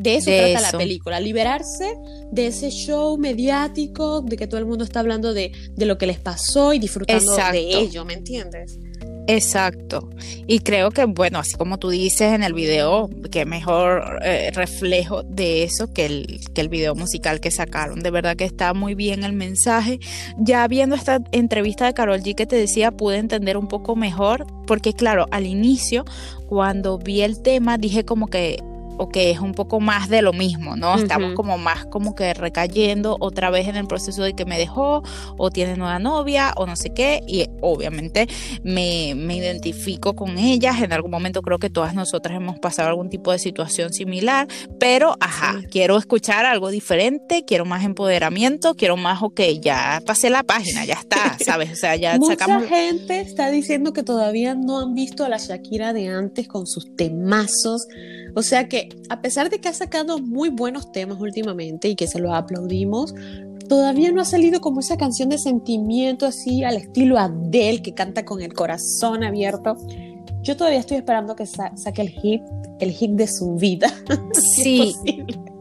de 0.00 0.16
eso 0.16 0.30
trata 0.30 0.72
la 0.72 0.78
película, 0.78 1.20
liberarse 1.20 1.94
de 2.32 2.46
ese 2.46 2.70
show 2.70 3.18
mediático, 3.18 4.22
de 4.22 4.38
que 4.38 4.46
todo 4.46 4.58
el 4.58 4.64
mundo 4.64 4.82
está 4.82 5.00
hablando 5.00 5.34
de, 5.34 5.52
lo 5.76 5.98
que 5.98 6.06
les 6.06 6.18
pasó 6.18 6.72
y 6.72 6.78
disfrutando 6.78 7.36
de 7.36 7.78
ello, 7.78 8.06
¿me 8.06 8.14
entiendes? 8.14 8.78
Exacto. 9.26 10.08
Y 10.46 10.60
creo 10.60 10.90
que, 10.90 11.04
bueno, 11.04 11.38
así 11.38 11.54
como 11.54 11.78
tú 11.78 11.90
dices 11.90 12.32
en 12.32 12.42
el 12.42 12.54
video, 12.54 13.10
que 13.30 13.44
mejor 13.44 14.20
eh, 14.24 14.50
reflejo 14.54 15.22
de 15.22 15.64
eso 15.64 15.92
que 15.92 16.06
el, 16.06 16.40
que 16.54 16.62
el 16.62 16.70
video 16.70 16.94
musical 16.94 17.40
que 17.40 17.50
sacaron. 17.50 18.00
De 18.00 18.10
verdad 18.10 18.36
que 18.36 18.44
está 18.44 18.72
muy 18.72 18.94
bien 18.94 19.22
el 19.22 19.34
mensaje. 19.34 20.00
Ya 20.38 20.66
viendo 20.66 20.96
esta 20.96 21.20
entrevista 21.30 21.84
de 21.84 21.92
Carol 21.92 22.22
G 22.22 22.34
que 22.34 22.46
te 22.46 22.56
decía, 22.56 22.90
pude 22.90 23.18
entender 23.18 23.58
un 23.58 23.68
poco 23.68 23.94
mejor, 23.96 24.46
porque 24.66 24.94
claro, 24.94 25.26
al 25.30 25.46
inicio, 25.46 26.04
cuando 26.48 26.98
vi 26.98 27.20
el 27.20 27.42
tema, 27.42 27.76
dije 27.76 28.04
como 28.04 28.26
que 28.26 28.58
o 29.00 29.08
que 29.08 29.30
es 29.30 29.40
un 29.40 29.54
poco 29.54 29.80
más 29.80 30.10
de 30.10 30.20
lo 30.20 30.34
mismo, 30.34 30.76
¿no? 30.76 30.94
Estamos 30.96 31.32
como 31.32 31.56
más 31.56 31.86
como 31.86 32.14
que 32.14 32.34
recayendo 32.34 33.16
otra 33.18 33.48
vez 33.48 33.66
en 33.66 33.76
el 33.76 33.86
proceso 33.86 34.22
de 34.22 34.34
que 34.34 34.44
me 34.44 34.58
dejó 34.58 35.02
o 35.38 35.50
tiene 35.50 35.78
nueva 35.78 35.98
novia 35.98 36.52
o 36.56 36.66
no 36.66 36.76
sé 36.76 36.90
qué 36.92 37.22
y 37.26 37.46
obviamente 37.62 38.28
me, 38.62 39.14
me 39.16 39.38
identifico 39.38 40.14
con 40.14 40.36
ellas, 40.36 40.82
en 40.82 40.92
algún 40.92 41.10
momento 41.10 41.40
creo 41.40 41.56
que 41.56 41.70
todas 41.70 41.94
nosotras 41.94 42.36
hemos 42.36 42.58
pasado 42.58 42.90
algún 42.90 43.08
tipo 43.08 43.32
de 43.32 43.38
situación 43.38 43.94
similar, 43.94 44.46
pero 44.78 45.16
ajá, 45.18 45.62
quiero 45.70 45.96
escuchar 45.96 46.44
algo 46.44 46.68
diferente, 46.68 47.46
quiero 47.46 47.64
más 47.64 47.84
empoderamiento, 47.84 48.74
quiero 48.74 48.98
más, 48.98 49.22
ok, 49.22 49.40
ya 49.62 50.02
pasé 50.04 50.28
la 50.28 50.42
página, 50.42 50.84
ya 50.84 50.94
está, 50.94 51.38
¿sabes? 51.42 51.72
O 51.72 51.76
sea, 51.76 51.96
ya 51.96 52.18
Mucha 52.18 52.60
gente 52.60 53.20
está 53.20 53.50
diciendo 53.50 53.94
que 53.94 54.02
todavía 54.02 54.54
no 54.54 54.78
han 54.78 54.94
visto 54.94 55.24
a 55.24 55.30
la 55.30 55.38
Shakira 55.38 55.94
de 55.94 56.08
antes 56.08 56.48
con 56.48 56.66
sus 56.66 56.94
temazos, 56.96 57.86
o 58.34 58.42
sea 58.42 58.68
que 58.68 58.88
a 59.08 59.20
pesar 59.20 59.50
de 59.50 59.60
que 59.60 59.68
ha 59.68 59.74
sacado 59.74 60.18
muy 60.18 60.48
buenos 60.48 60.92
temas 60.92 61.20
últimamente 61.20 61.88
y 61.88 61.96
que 61.96 62.06
se 62.06 62.18
los 62.18 62.32
aplaudimos, 62.32 63.14
todavía 63.68 64.10
no 64.10 64.20
ha 64.20 64.24
salido 64.24 64.60
como 64.60 64.80
esa 64.80 64.96
canción 64.96 65.28
de 65.28 65.38
sentimiento 65.38 66.26
así 66.26 66.64
al 66.64 66.76
estilo 66.76 67.18
Adele 67.18 67.82
que 67.82 67.94
canta 67.94 68.24
con 68.24 68.42
el 68.42 68.52
corazón 68.52 69.22
abierto. 69.22 69.76
Yo 70.42 70.56
todavía 70.56 70.80
estoy 70.80 70.96
esperando 70.96 71.36
que 71.36 71.46
saque 71.46 72.02
el 72.02 72.10
hit, 72.10 72.42
el 72.80 72.92
hit 72.92 73.12
de 73.12 73.26
su 73.26 73.54
vida. 73.56 73.92
Sí. 74.34 74.94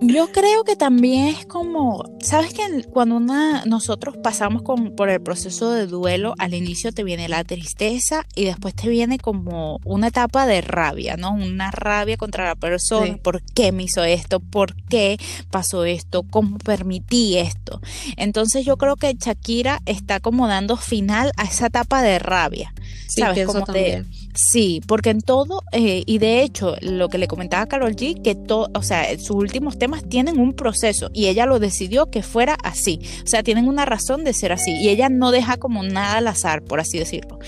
Yo 0.02 0.32
creo 0.32 0.64
que 0.64 0.78
también 0.78 1.28
es 1.28 1.46
como, 1.46 2.06
sabes 2.22 2.54
que 2.54 2.84
cuando 2.90 3.18
una, 3.18 3.66
nosotros 3.66 4.16
pasamos 4.24 4.62
con, 4.62 4.96
por 4.96 5.10
el 5.10 5.22
proceso 5.22 5.72
de 5.72 5.88
duelo, 5.88 6.36
al 6.38 6.54
inicio 6.54 6.94
te 6.94 7.04
viene 7.04 7.28
la 7.28 7.44
tristeza 7.44 8.26
y 8.34 8.46
después 8.46 8.74
te 8.74 8.88
viene 8.88 9.18
como 9.18 9.80
una 9.84 10.08
etapa 10.08 10.46
de 10.46 10.62
rabia, 10.62 11.18
¿no? 11.18 11.34
Una 11.34 11.70
rabia 11.72 12.16
contra 12.16 12.48
la 12.48 12.56
persona, 12.56 13.18
¿por 13.22 13.44
qué 13.44 13.74
me 13.74 13.84
hizo 13.84 14.04
esto? 14.06 14.40
¿Por 14.40 14.74
qué 14.86 15.18
pasó 15.52 15.84
esto? 15.84 16.24
¿Cómo 16.24 16.58
permití 16.60 17.38
esto? 17.38 17.82
Entonces 18.16 18.66
yo 18.66 18.78
creo 18.78 18.96
que 18.96 19.14
Shakira 19.20 19.82
está 19.86 20.22
como 20.22 20.48
dando 20.48 20.78
final 20.78 21.34
a 21.36 21.44
esa 21.44 21.68
etapa 21.68 22.02
de 22.02 22.20
rabia, 22.20 22.74
¿sabes? 23.08 23.46
Como 23.46 23.65
de, 23.65 24.05
Sí, 24.36 24.81
porque 24.88 25.10
en 25.10 25.22
todo, 25.22 25.63
eh, 25.72 26.03
y 26.05 26.17
de 26.19 26.43
hecho, 26.43 26.75
lo 26.81 27.10
que 27.10 27.17
le 27.17 27.27
comentaba 27.27 27.63
a 27.63 27.67
Carol 27.67 27.96
G, 27.96 28.22
que 28.22 28.36
todo, 28.36 28.69
o 28.74 28.84
sea, 28.84 29.17
sus 29.17 29.31
últimos 29.31 29.77
temas 29.77 30.08
tienen 30.08 30.39
un 30.39 30.53
proceso 30.53 31.10
y 31.13 31.27
ella 31.27 31.46
lo 31.46 31.60
decidió 31.60 32.10
que 32.10 32.22
fuera 32.22 32.55
así. 32.63 33.01
O 33.24 33.27
sea, 33.27 33.43
tienen 33.43 33.67
una 33.67 33.86
razón 33.86 34.24
de 34.24 34.34
ser 34.34 34.51
así 34.51 34.72
y 34.72 34.89
ella 34.89 35.10
no 35.10 35.31
deja 35.31 35.58
como 35.58 35.84
nada 35.84 36.17
al 36.17 36.27
azar, 36.27 36.62
por 36.63 36.79
así 36.79 37.00
decirlo. 37.00 37.39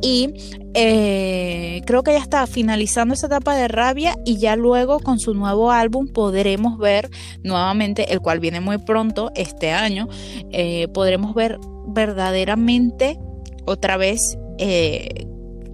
Y 0.00 0.30
eh, 0.74 1.82
creo 1.84 2.02
que 2.02 2.12
ya 2.12 2.18
está 2.18 2.46
finalizando 2.46 3.12
esa 3.12 3.26
etapa 3.26 3.54
de 3.54 3.68
rabia 3.68 4.16
y 4.24 4.38
ya 4.38 4.56
luego 4.56 5.00
con 5.00 5.18
su 5.18 5.34
nuevo 5.34 5.72
álbum 5.72 6.08
podremos 6.08 6.78
ver 6.78 7.10
nuevamente, 7.42 8.12
el 8.12 8.20
cual 8.20 8.40
viene 8.40 8.60
muy 8.60 8.78
pronto 8.78 9.30
este 9.34 9.72
año, 9.72 10.08
eh, 10.52 10.88
podremos 10.94 11.34
ver 11.34 11.58
verdaderamente 11.88 13.18
otra 13.66 13.96
vez 13.96 14.38
eh, 14.60 15.26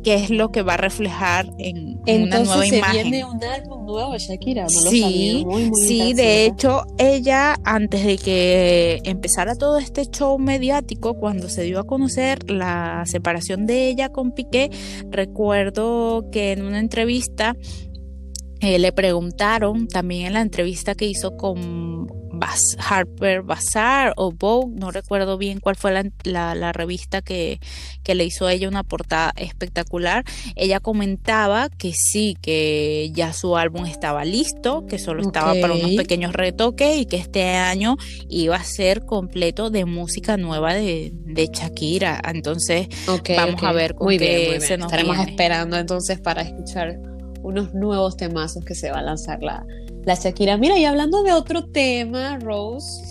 qué 0.04 0.14
es 0.14 0.30
lo 0.30 0.52
que 0.52 0.62
va 0.62 0.74
a 0.74 0.76
reflejar 0.76 1.52
en, 1.58 1.98
una 2.06 2.38
nueva 2.38 2.64
se 2.64 2.76
imagen. 2.76 3.10
Viene 3.10 3.24
un 3.24 3.42
álbum 3.42 3.84
nuevo, 3.84 4.16
Shakira. 4.16 4.62
No 4.62 4.68
sí, 4.68 5.40
lo 5.42 5.50
muy, 5.50 5.64
muy 5.68 5.82
sí. 5.82 6.14
De 6.14 6.46
hecho, 6.46 6.84
ella 6.96 7.56
antes 7.64 8.04
de 8.04 8.16
que 8.16 9.00
empezara 9.02 9.56
todo 9.56 9.78
este 9.78 10.06
show 10.06 10.38
mediático, 10.38 11.14
cuando 11.14 11.48
se 11.48 11.64
dio 11.64 11.80
a 11.80 11.84
conocer 11.84 12.48
la 12.48 13.02
separación 13.06 13.66
de 13.66 13.88
ella 13.88 14.10
con 14.10 14.30
Piqué, 14.30 14.70
recuerdo 15.10 16.30
que 16.30 16.52
en 16.52 16.64
una 16.64 16.78
entrevista 16.78 17.56
eh, 18.60 18.78
le 18.78 18.92
preguntaron 18.92 19.88
también 19.88 20.28
en 20.28 20.32
la 20.34 20.40
entrevista 20.40 20.94
que 20.94 21.06
hizo 21.06 21.36
con 21.36 22.06
Harper 22.78 23.42
Bazaar 23.42 24.12
o 24.16 24.32
Vogue, 24.32 24.74
no 24.78 24.90
recuerdo 24.90 25.38
bien 25.38 25.60
cuál 25.60 25.76
fue 25.76 25.92
la, 26.24 26.72
revista 26.72 27.22
que, 27.22 27.60
le 28.06 28.24
hizo 28.24 28.46
a 28.46 28.52
ella 28.52 28.68
una 28.68 28.82
portada 28.82 29.32
espectacular. 29.36 30.24
Ella 30.54 30.80
comentaba 30.80 31.68
que 31.68 31.92
sí, 31.92 32.36
que 32.40 33.10
ya 33.12 33.32
su 33.32 33.56
álbum 33.56 33.86
estaba 33.86 34.24
listo, 34.24 34.86
que 34.86 34.98
solo 34.98 35.22
estaba 35.22 35.54
para 35.60 35.74
unos 35.74 35.92
pequeños 35.92 36.32
retoques 36.32 36.98
y 36.98 37.06
que 37.06 37.16
este 37.16 37.44
año 37.44 37.96
iba 38.28 38.56
a 38.56 38.64
ser 38.64 39.04
completo 39.04 39.70
de 39.70 39.84
música 39.84 40.36
nueva 40.36 40.74
de, 40.74 41.12
Shakira. 41.52 42.20
Entonces, 42.26 42.88
vamos 43.36 43.62
a 43.62 43.72
ver 43.72 43.94
con 43.94 44.06
muy 44.06 44.18
qué 44.18 44.58
se 44.60 44.76
nos 44.76 44.86
Estaremos 44.86 45.18
esperando 45.18 45.76
entonces 45.76 46.20
para 46.20 46.42
escuchar 46.42 46.98
unos 47.42 47.74
nuevos 47.74 48.16
temazos 48.16 48.64
que 48.64 48.74
se 48.74 48.90
va 48.90 48.98
a 48.98 49.02
lanzar 49.02 49.42
la 49.42 49.64
la 50.06 50.14
Shakira. 50.14 50.56
Mira, 50.56 50.78
y 50.78 50.84
hablando 50.84 51.22
de 51.22 51.32
otro 51.32 51.66
tema, 51.66 52.38
Rose, 52.38 53.04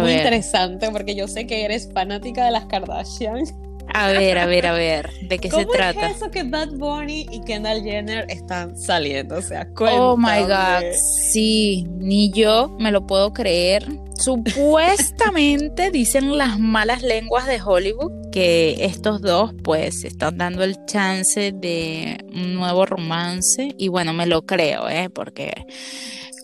muy 0.00 0.12
interesante, 0.12 0.90
porque 0.90 1.14
yo 1.14 1.28
sé 1.28 1.46
que 1.46 1.64
eres 1.64 1.88
fanática 1.92 2.44
de 2.46 2.50
las 2.50 2.64
Kardashian. 2.64 3.44
A 3.92 4.08
ver, 4.08 4.38
a 4.38 4.46
ver, 4.46 4.66
a 4.66 4.72
ver, 4.72 5.10
¿de 5.22 5.38
qué 5.38 5.50
se 5.50 5.66
trata? 5.66 6.08
Es 6.08 6.16
eso 6.16 6.30
que 6.30 6.44
Bad 6.44 6.70
Bunny 6.74 7.26
y 7.30 7.40
Kendall 7.40 7.82
Jenner 7.82 8.24
están 8.30 8.76
saliendo? 8.78 9.36
O 9.36 9.42
sea, 9.42 9.66
cuéntame. 9.74 10.00
Oh 10.00 10.16
my 10.16 10.42
God, 10.46 10.92
sí, 11.32 11.86
ni 11.98 12.30
yo 12.30 12.68
me 12.78 12.92
lo 12.92 13.06
puedo 13.06 13.32
creer. 13.32 13.86
Supuestamente 14.16 15.90
dicen 15.92 16.38
las 16.38 16.58
malas 16.58 17.02
lenguas 17.02 17.46
de 17.46 17.60
Hollywood 17.60 18.12
que 18.30 18.84
estos 18.84 19.22
dos 19.22 19.52
pues 19.64 20.04
están 20.04 20.38
dando 20.38 20.62
el 20.62 20.76
chance 20.86 21.52
de 21.52 22.24
un 22.32 22.54
nuevo 22.54 22.86
romance 22.86 23.74
y 23.76 23.88
bueno, 23.88 24.12
me 24.12 24.26
lo 24.26 24.46
creo, 24.46 24.88
¿eh? 24.88 25.10
Porque 25.10 25.52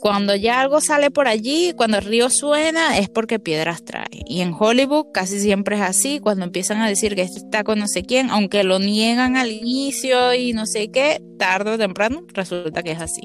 cuando 0.06 0.36
ya 0.36 0.60
algo 0.60 0.80
sale 0.80 1.10
por 1.10 1.26
allí, 1.26 1.72
cuando 1.76 1.98
el 1.98 2.04
río 2.04 2.30
suena, 2.30 2.96
es 2.96 3.08
porque 3.08 3.40
piedras 3.40 3.84
trae. 3.84 4.22
Y 4.24 4.40
en 4.40 4.54
Hollywood 4.56 5.06
casi 5.12 5.40
siempre 5.40 5.74
es 5.74 5.82
así, 5.82 6.20
cuando 6.20 6.44
empiezan 6.44 6.80
a 6.80 6.88
decir 6.88 7.16
que 7.16 7.22
este 7.22 7.40
está 7.40 7.64
con 7.64 7.80
no 7.80 7.88
sé 7.88 8.04
quién, 8.04 8.30
aunque 8.30 8.62
lo 8.62 8.78
niegan 8.78 9.36
al 9.36 9.50
inicio 9.50 10.32
y 10.32 10.52
no 10.52 10.64
sé 10.66 10.92
qué, 10.92 11.20
tarde 11.40 11.72
o 11.72 11.78
temprano 11.78 12.22
resulta 12.34 12.84
que 12.84 12.92
es 12.92 13.00
así. 13.00 13.22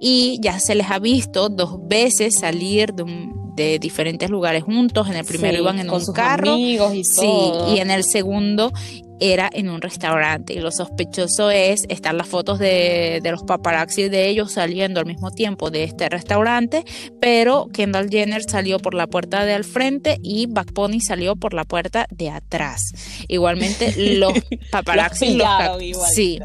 Y 0.00 0.38
ya 0.40 0.60
se 0.60 0.76
les 0.76 0.92
ha 0.92 1.00
visto 1.00 1.48
dos 1.48 1.88
veces 1.88 2.36
salir 2.38 2.94
de, 2.94 3.80
diferentes 3.80 4.30
lugares 4.30 4.62
juntos. 4.62 5.08
En 5.08 5.16
el 5.16 5.24
primero 5.24 5.58
iban 5.58 5.80
en 5.80 5.90
un 5.90 6.04
carro. 6.14 6.52
Amigos 6.52 6.94
y 6.94 7.02
todo. 7.02 7.66
Sí, 7.66 7.74
y 7.74 7.80
en 7.80 7.90
el 7.90 8.04
segundo 8.04 8.70
era 9.22 9.48
en 9.52 9.70
un 9.70 9.80
restaurante 9.80 10.52
y 10.52 10.58
lo 10.58 10.72
sospechoso 10.72 11.50
es 11.50 11.84
estar 11.88 12.12
las 12.12 12.26
fotos 12.26 12.58
de, 12.58 13.20
los 13.24 13.44
paparazzi 13.44 14.08
de 14.08 14.28
ellos 14.28 14.52
saliendo 14.52 14.98
al 14.98 15.06
mismo 15.06 15.30
tiempo 15.30 15.70
de 15.70 15.84
este 15.84 16.08
restaurante, 16.08 16.84
pero 17.20 17.68
Kendall 17.72 18.10
Jenner 18.10 18.42
salió 18.42 18.80
por 18.80 18.94
la 18.94 19.06
puerta 19.06 19.44
de 19.44 19.54
al 19.54 19.64
frente 19.64 20.18
y 20.22 20.46
Back 20.46 20.72
Pony 20.72 21.00
salió 21.00 21.36
por 21.36 21.54
la 21.54 21.64
puerta 21.64 22.06
de 22.10 22.30
atrás. 22.30 22.92
Igualmente 23.28 23.94
los 24.18 24.32
paparazzi 24.72 25.38
sí, 26.12 26.40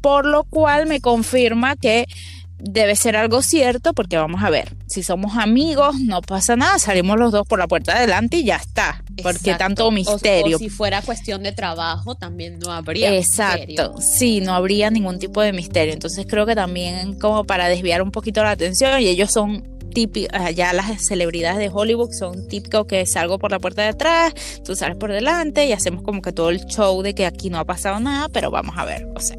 por 0.00 0.24
lo 0.24 0.44
cual 0.44 0.86
me 0.86 1.00
confirma 1.00 1.74
que 1.74 2.06
debe 2.58 2.96
ser 2.96 3.16
algo 3.16 3.42
cierto 3.42 3.92
porque 3.92 4.16
vamos 4.16 4.42
a 4.42 4.50
ver, 4.50 4.76
si 4.86 5.02
somos 5.02 5.36
amigos 5.36 6.00
no 6.00 6.22
pasa 6.22 6.56
nada, 6.56 6.78
salimos 6.78 7.18
los 7.18 7.32
dos 7.32 7.46
por 7.46 7.58
la 7.58 7.66
puerta 7.66 7.92
de 7.92 7.98
adelante 7.98 8.38
y 8.38 8.44
ya 8.44 8.56
está, 8.56 9.04
porque 9.22 9.54
tanto 9.54 9.90
misterio. 9.90 10.56
O, 10.56 10.58
si 10.58 10.68
fuera 10.68 11.02
cuestión 11.02 11.42
de 11.42 11.52
trabajo 11.52 12.14
también 12.14 12.58
no 12.58 12.72
habría 12.72 13.14
Exacto, 13.14 13.94
sí, 14.00 14.40
no 14.40 14.54
habría 14.54 14.90
ningún 14.90 15.18
tipo 15.18 15.40
de 15.40 15.52
misterio, 15.52 15.92
entonces 15.92 16.26
creo 16.28 16.46
que 16.46 16.54
también 16.54 17.18
como 17.18 17.44
para 17.44 17.68
desviar 17.68 18.02
un 18.02 18.10
poquito 18.10 18.42
la 18.42 18.52
atención 18.52 19.00
y 19.00 19.08
ellos 19.08 19.30
son 19.30 19.74
típicos, 19.94 20.30
ya 20.54 20.72
las 20.72 21.06
celebridades 21.06 21.58
de 21.58 21.70
Hollywood 21.72 22.12
son 22.12 22.46
típicos 22.48 22.86
que 22.86 23.06
salgo 23.06 23.38
por 23.38 23.50
la 23.50 23.58
puerta 23.58 23.82
de 23.82 23.88
atrás, 23.88 24.34
tú 24.64 24.76
sales 24.76 24.96
por 24.96 25.12
delante 25.12 25.66
y 25.66 25.72
hacemos 25.72 26.02
como 26.02 26.20
que 26.20 26.32
todo 26.32 26.50
el 26.50 26.66
show 26.66 27.00
de 27.02 27.14
que 27.14 27.24
aquí 27.24 27.48
no 27.48 27.58
ha 27.58 27.64
pasado 27.64 28.00
nada, 28.00 28.28
pero 28.28 28.50
vamos 28.50 28.76
a 28.76 28.84
ver, 28.84 29.06
o 29.14 29.20
sea, 29.20 29.36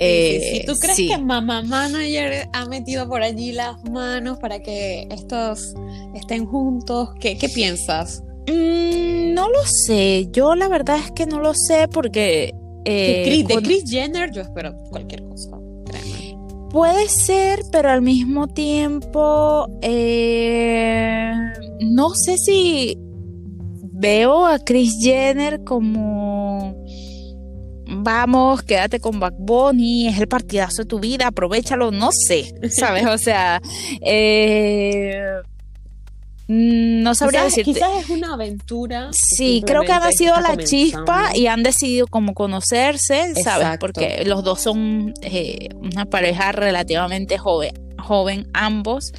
eh, 0.00 0.64
¿Tú 0.66 0.74
crees 0.78 0.96
que 0.96 1.18
Mamá 1.18 1.62
Manager 1.62 2.48
ha 2.52 2.66
metido 2.66 3.08
por 3.08 3.22
allí 3.22 3.52
las 3.52 3.82
manos 3.90 4.38
para 4.38 4.60
que 4.60 5.08
estos 5.10 5.74
estén 6.14 6.46
juntos? 6.46 7.10
¿Qué, 7.20 7.36
piensas? 7.52 8.22
Mm, 8.46 9.34
no 9.34 9.48
lo 9.48 9.64
sé. 9.64 10.28
Yo 10.30 10.54
la 10.54 10.68
verdad 10.68 10.98
es 10.98 11.10
que 11.12 11.26
no 11.26 11.40
lo 11.40 11.54
sé 11.54 11.88
porque. 11.88 12.54
Eh, 12.84 13.44
de, 13.46 13.56
Chris, 13.56 13.84
Jenner, 13.86 14.30
yo 14.30 14.42
espero 14.42 14.74
cualquier 14.90 15.24
cosa. 15.24 15.58
Puede 16.70 17.08
ser, 17.08 17.60
pero 17.72 17.90
al 17.90 18.02
mismo 18.02 18.46
tiempo. 18.46 19.66
Eh, 19.82 21.32
no 21.80 22.10
sé 22.10 22.38
si 22.38 22.96
veo 23.92 24.46
a 24.46 24.58
Chris 24.60 24.98
Jenner 25.00 25.64
como 25.64 26.27
vamos, 28.08 28.62
quédate 28.62 29.00
con 29.00 29.20
Back 29.20 29.34
Bunny, 29.36 30.08
es 30.08 30.18
el 30.18 30.28
partidazo 30.28 30.80
de 30.82 30.88
tu 30.88 30.98
vida, 30.98 31.26
aprovechalo, 31.26 31.90
no 31.90 32.10
sé, 32.10 32.54
¿sabes? 32.70 33.04
O 33.04 33.18
sea, 33.18 33.60
eh, 34.00 35.20
no 36.46 37.14
sabría 37.14 37.44
decirte. 37.44 37.74
Quizás 37.74 37.90
es 38.04 38.08
una 38.08 38.32
aventura. 38.32 39.10
Sí, 39.12 39.62
creo 39.66 39.82
que 39.82 39.92
han 39.92 40.10
sido 40.14 40.40
la 40.40 40.56
chispa 40.56 41.36
y 41.36 41.48
han 41.48 41.62
decidido 41.62 42.06
como 42.06 42.32
conocerse, 42.32 43.34
¿sabes? 43.44 43.76
Porque 43.78 44.24
los 44.24 44.42
dos 44.42 44.62
son 44.62 45.12
eh, 45.20 45.68
una 45.74 46.06
pareja 46.06 46.52
relativamente 46.52 47.36
joven 47.36 47.87
joven 47.98 48.48
ambos. 48.52 49.12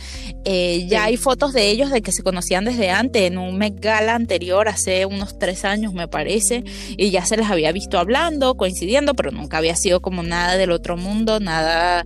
Eh, 0.45 0.87
ya 0.87 1.05
hay 1.05 1.17
fotos 1.17 1.53
de 1.53 1.69
ellos 1.69 1.91
de 1.91 2.01
que 2.01 2.11
se 2.11 2.23
conocían 2.23 2.65
desde 2.65 2.89
antes, 2.89 3.23
en 3.23 3.37
un 3.37 3.57
Met 3.57 3.79
Gala 3.79 4.15
anterior, 4.15 4.67
hace 4.67 5.05
unos 5.05 5.37
tres 5.37 5.65
años 5.65 5.93
me 5.93 6.07
parece, 6.07 6.63
y 6.97 7.11
ya 7.11 7.25
se 7.25 7.37
les 7.37 7.49
había 7.49 7.71
visto 7.71 7.99
hablando, 7.99 8.55
coincidiendo, 8.55 9.13
pero 9.13 9.31
nunca 9.31 9.57
había 9.57 9.75
sido 9.75 10.01
como 10.01 10.23
nada 10.23 10.57
del 10.57 10.71
otro 10.71 10.97
mundo, 10.97 11.39
nada 11.39 12.05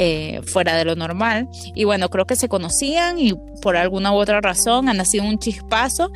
eh, 0.00 0.42
fuera 0.44 0.76
de 0.76 0.84
lo 0.84 0.94
normal. 0.94 1.48
Y 1.74 1.82
bueno, 1.82 2.08
creo 2.08 2.24
que 2.24 2.36
se 2.36 2.48
conocían 2.48 3.18
y 3.18 3.34
por 3.60 3.76
alguna 3.76 4.12
u 4.12 4.16
otra 4.16 4.40
razón 4.40 4.88
han 4.88 4.96
nacido 4.96 5.24
un 5.24 5.40
chispazo 5.40 6.12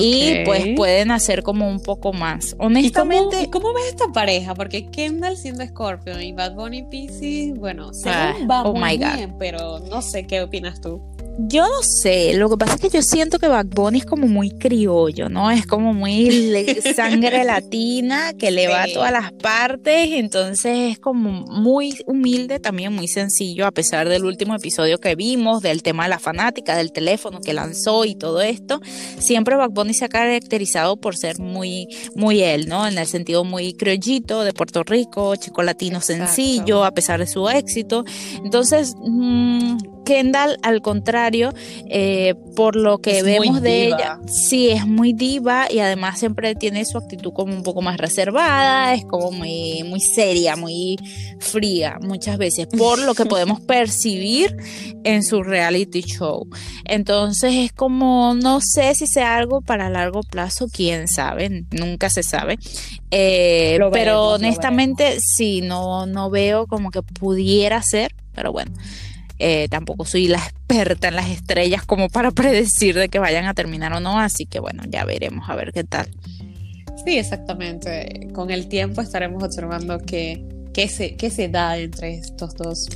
y 0.00 0.44
pues 0.44 0.66
pueden 0.76 1.10
hacer 1.10 1.42
como 1.42 1.66
un 1.66 1.80
poco 1.80 2.12
más. 2.12 2.54
Honestamente. 2.58 3.40
¿Y 3.40 3.46
cómo, 3.46 3.72
ves 3.72 3.86
esta 3.88 4.08
pareja? 4.08 4.54
Porque 4.54 4.86
Kendall 4.90 5.38
siendo 5.38 5.64
Scorpio 5.66 6.20
y 6.20 6.32
Bad 6.32 6.56
Bunny 6.56 6.82
Pisces, 6.82 7.58
bueno, 7.58 7.94
según 7.94 8.12
ah, 8.14 8.34
va 8.50 8.62
oh 8.64 8.74
muy 8.74 8.98
bien, 8.98 9.34
pero 9.42 9.80
no 9.80 10.02
sé 10.02 10.24
qué 10.24 10.40
opinas 10.40 10.80
tú. 10.80 11.02
Yo 11.38 11.62
no 11.62 11.82
sé, 11.82 12.34
lo 12.34 12.50
que 12.50 12.58
pasa 12.58 12.74
es 12.74 12.80
que 12.80 12.90
yo 12.90 13.00
siento 13.00 13.38
que 13.38 13.48
Bad 13.48 13.66
Bunny 13.66 13.98
es 13.98 14.04
como 14.04 14.28
muy 14.28 14.50
criollo, 14.50 15.30
¿no? 15.30 15.50
Es 15.50 15.66
como 15.66 15.94
muy 15.94 16.30
sangre 16.94 17.42
latina 17.44 18.34
que 18.34 18.50
le 18.50 18.68
va 18.68 18.82
a 18.82 18.86
todas 18.92 19.12
las 19.12 19.32
partes, 19.32 20.10
entonces 20.12 20.92
es 20.92 20.98
como 20.98 21.30
muy 21.46 21.96
humilde, 22.06 22.60
también 22.60 22.92
muy 22.92 23.08
sencillo, 23.08 23.66
a 23.66 23.70
pesar 23.70 24.10
del 24.10 24.26
último 24.26 24.54
episodio 24.54 24.98
que 24.98 25.14
vimos, 25.14 25.62
del 25.62 25.82
tema 25.82 26.02
de 26.02 26.10
la 26.10 26.18
fanática, 26.18 26.76
del 26.76 26.92
teléfono 26.92 27.40
que 27.40 27.54
lanzó 27.54 28.04
y 28.04 28.14
todo 28.14 28.42
esto. 28.42 28.80
Siempre 29.18 29.56
Bad 29.56 29.70
Bunny 29.70 29.94
se 29.94 30.04
ha 30.04 30.10
caracterizado 30.10 30.98
por 30.98 31.16
ser 31.16 31.38
muy, 31.38 31.88
muy 32.14 32.42
él, 32.42 32.68
¿no? 32.68 32.86
En 32.86 32.98
el 32.98 33.06
sentido 33.06 33.42
muy 33.42 33.72
criollito 33.72 34.44
de 34.44 34.52
Puerto 34.52 34.82
Rico, 34.82 35.34
chico 35.36 35.62
latino 35.62 36.02
sencillo, 36.02 36.84
a 36.84 36.90
pesar 36.90 37.20
de 37.20 37.26
su 37.26 37.48
éxito. 37.48 38.04
Entonces, 38.44 38.94
mmm, 39.00 39.78
Kendall, 40.04 40.58
al 40.62 40.82
contrario, 40.82 41.52
eh, 41.88 42.34
por 42.56 42.76
lo 42.76 42.98
que 42.98 43.22
vemos 43.22 43.62
de 43.62 43.86
ella, 43.86 44.18
sí, 44.26 44.70
es 44.70 44.86
muy 44.86 45.12
diva 45.12 45.66
y 45.70 45.78
además 45.78 46.18
siempre 46.18 46.54
tiene 46.54 46.84
su 46.84 46.98
actitud 46.98 47.32
como 47.32 47.54
un 47.54 47.62
poco 47.62 47.82
más 47.82 47.96
reservada, 47.98 48.94
es 48.94 49.04
como 49.04 49.30
muy, 49.30 49.82
muy 49.84 50.00
seria, 50.00 50.56
muy 50.56 50.96
fría 51.40 51.98
muchas 52.00 52.38
veces, 52.38 52.66
por 52.66 52.98
lo 52.98 53.14
que 53.14 53.24
podemos 53.26 53.60
percibir 53.60 54.56
en 55.04 55.22
su 55.22 55.42
reality 55.42 56.02
show. 56.02 56.46
Entonces 56.84 57.54
es 57.54 57.72
como, 57.72 58.34
no 58.34 58.60
sé 58.60 58.94
si 58.94 59.06
sea 59.06 59.36
algo 59.36 59.60
para 59.60 59.90
largo 59.90 60.22
plazo, 60.22 60.68
quién 60.72 61.08
sabe, 61.08 61.64
nunca 61.70 62.10
se 62.10 62.22
sabe. 62.22 62.58
Eh, 63.10 63.78
pero 63.92 64.32
honestamente, 64.32 65.20
sí, 65.20 65.60
no, 65.60 66.06
no 66.06 66.30
veo 66.30 66.66
como 66.66 66.90
que 66.90 67.02
pudiera 67.02 67.82
ser, 67.82 68.14
pero 68.34 68.52
bueno. 68.52 68.72
Eh, 69.38 69.68
tampoco 69.68 70.04
soy 70.04 70.28
la 70.28 70.38
experta 70.38 71.08
en 71.08 71.16
las 71.16 71.30
estrellas 71.30 71.84
como 71.84 72.08
para 72.08 72.30
predecir 72.32 72.94
de 72.94 73.08
que 73.08 73.18
vayan 73.18 73.46
a 73.46 73.54
terminar 73.54 73.92
o 73.92 74.00
no, 74.00 74.18
así 74.18 74.46
que 74.46 74.60
bueno, 74.60 74.82
ya 74.88 75.04
veremos 75.04 75.48
a 75.48 75.56
ver 75.56 75.72
qué 75.72 75.84
tal. 75.84 76.08
Sí, 77.04 77.18
exactamente. 77.18 78.28
Con 78.32 78.50
el 78.50 78.68
tiempo 78.68 79.00
estaremos 79.00 79.42
observando 79.42 79.98
que 79.98 80.44
qué 80.72 80.88
se, 80.88 81.16
qué 81.16 81.30
se 81.30 81.48
da 81.48 81.76
entre 81.78 82.14
estos 82.14 82.54
dos. 82.54 82.88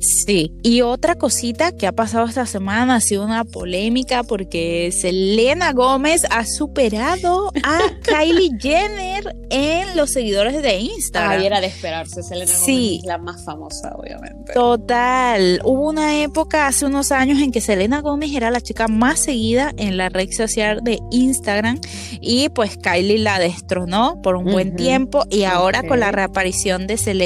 Sí, 0.00 0.52
y 0.62 0.82
otra 0.82 1.16
cosita 1.16 1.72
que 1.72 1.86
ha 1.86 1.92
pasado 1.92 2.26
esta 2.26 2.46
semana 2.46 2.96
ha 2.96 3.00
sido 3.00 3.24
una 3.24 3.44
polémica 3.44 4.22
porque 4.22 4.90
Selena 4.92 5.72
Gómez 5.72 6.24
ha 6.30 6.44
superado 6.44 7.50
a 7.62 7.78
Kylie 8.02 8.50
Jenner 8.60 9.34
en 9.50 9.96
los 9.96 10.10
seguidores 10.12 10.62
de 10.62 10.78
Instagram. 10.78 11.40
Ay, 11.40 11.46
era 11.46 11.60
de 11.60 11.66
esperarse, 11.66 12.22
Selena 12.22 12.52
Gómez 12.52 12.98
es 12.98 13.04
la 13.04 13.18
más 13.18 13.44
famosa, 13.44 13.92
obviamente. 13.96 14.52
Total, 14.52 15.60
hubo 15.64 15.88
una 15.88 16.22
época 16.22 16.66
hace 16.66 16.86
unos 16.86 17.12
años 17.12 17.40
en 17.40 17.50
que 17.50 17.60
Selena 17.60 18.00
Gómez 18.00 18.32
era 18.34 18.50
la 18.50 18.60
chica 18.60 18.88
más 18.88 19.20
seguida 19.20 19.72
en 19.76 19.96
la 19.96 20.08
red 20.08 20.30
social 20.30 20.80
de 20.82 20.98
Instagram 21.10 21.80
y 22.20 22.48
pues 22.50 22.76
Kylie 22.76 23.18
la 23.18 23.38
destronó 23.38 24.20
por 24.22 24.36
un 24.36 24.44
buen 24.44 24.76
tiempo 24.76 25.24
y 25.30 25.44
ahora 25.44 25.82
con 25.82 26.00
la 26.00 26.12
reaparición 26.12 26.86
de 26.86 26.96
Selena 26.96 27.23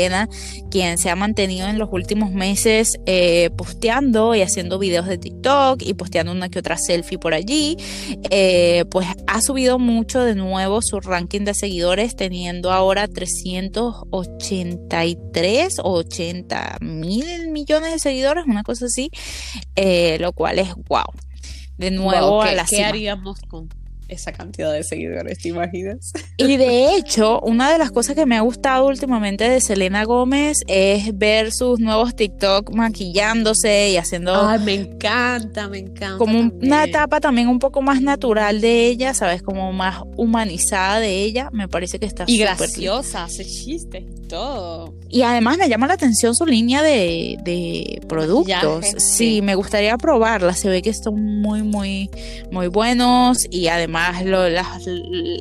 quien 0.71 0.99
se 0.99 1.09
ha 1.11 1.17
mantenido 1.17 1.67
en 1.69 1.79
los 1.79 1.89
últimos 1.93 2.31
meses 2.31 2.99
eh, 3.07 3.51
posteando 3.57 4.35
y 4.35 4.43
haciendo 4.43 4.79
videos 4.79 5.07
de 5.07 5.17
TikTok 5.19 5.83
y 5.83 5.95
posteando 5.95 6.33
una 6.33 6.49
que 6.49 6.59
otra 6.59 6.77
selfie 6.77 7.19
por 7.19 7.35
allí, 7.35 7.77
eh, 8.31 8.85
pues 8.91 9.07
ha 9.27 9.41
subido 9.41 9.79
mucho 9.79 10.21
de 10.21 10.35
nuevo 10.35 10.83
su 10.83 11.01
ranking 11.01 11.45
de 11.45 11.55
seguidores, 11.55 12.17
teniendo 12.17 12.73
ahora 12.73 13.07
383 13.09 15.79
o 15.81 15.93
80 15.93 16.79
mil 16.81 17.51
millones 17.51 17.93
de 17.93 17.99
seguidores, 17.99 18.45
una 18.47 18.63
cosa 18.63 18.87
así, 18.87 19.11
eh, 19.77 20.17
lo 20.21 20.33
cual 20.33 20.59
es 20.59 20.75
wow. 20.89 21.05
De 21.77 21.91
nuevo 21.93 22.43
a 22.43 22.53
la 22.53 22.65
¿Qué 22.65 22.85
haríamos 22.85 23.39
con 23.49 23.69
esa 24.09 24.33
cantidad 24.33 24.73
de 24.73 24.83
seguidores, 24.83 25.39
¿te 25.39 25.49
imaginas? 25.49 26.13
Y 26.37 26.57
de 26.57 26.97
hecho, 26.97 27.41
una 27.41 27.71
de 27.71 27.79
las 27.79 27.91
cosas 27.91 28.15
que 28.17 28.27
me 28.27 28.37
ha 28.37 28.41
gustado 28.41 28.87
últimamente 28.87 29.49
de 29.49 29.61
Selena 29.61 30.05
Gómez 30.05 30.61
es 30.67 31.17
ver 31.17 31.53
sus 31.53 31.79
nuevos 31.79 32.17
TikTok 32.17 32.75
maquillándose 32.75 33.91
y 33.91 33.97
haciendo... 33.97 34.35
Ay, 34.49 34.59
me 34.61 34.75
encanta, 34.75 35.69
me 35.69 35.79
encanta. 35.79 36.19
Como 36.19 36.41
una 36.41 36.85
etapa 36.85 37.21
también 37.21 37.49
un 37.49 37.59
poco 37.59 37.83
más 37.83 38.01
natural 38.01 38.61
de 38.61 38.87
ella, 38.87 39.15
¿sabes? 39.15 39.43
Como 39.43 39.73
más 39.73 40.03
humanizada 40.17 41.01
de 41.01 41.23
ella. 41.23 41.51
Me 41.53 41.69
parece 41.69 41.99
que 41.99 42.07
está 42.07 42.25
Y 42.27 42.39
graciosa, 42.39 43.25
hace 43.25 43.45
chistes 43.45 44.05
todo. 44.29 44.95
Y 45.09 45.23
además 45.23 45.59
me 45.59 45.69
llama 45.69 45.87
la 45.87 45.95
atención 45.95 46.35
su 46.35 46.47
línea 46.47 46.83
de, 46.83 47.39
de 47.43 48.01
productos. 48.09 48.85
sí, 48.99 49.43
me 49.43 49.55
gustaría 49.55 49.97
probarla. 49.97 50.53
Se 50.53 50.69
ve 50.69 50.83
que 50.83 50.91
están 50.91 51.15
muy, 51.15 51.63
muy, 51.63 52.11
muy 52.51 52.69
buenos 52.69 53.47
y 53.51 53.69
además 53.69 54.25
las, 54.25 54.87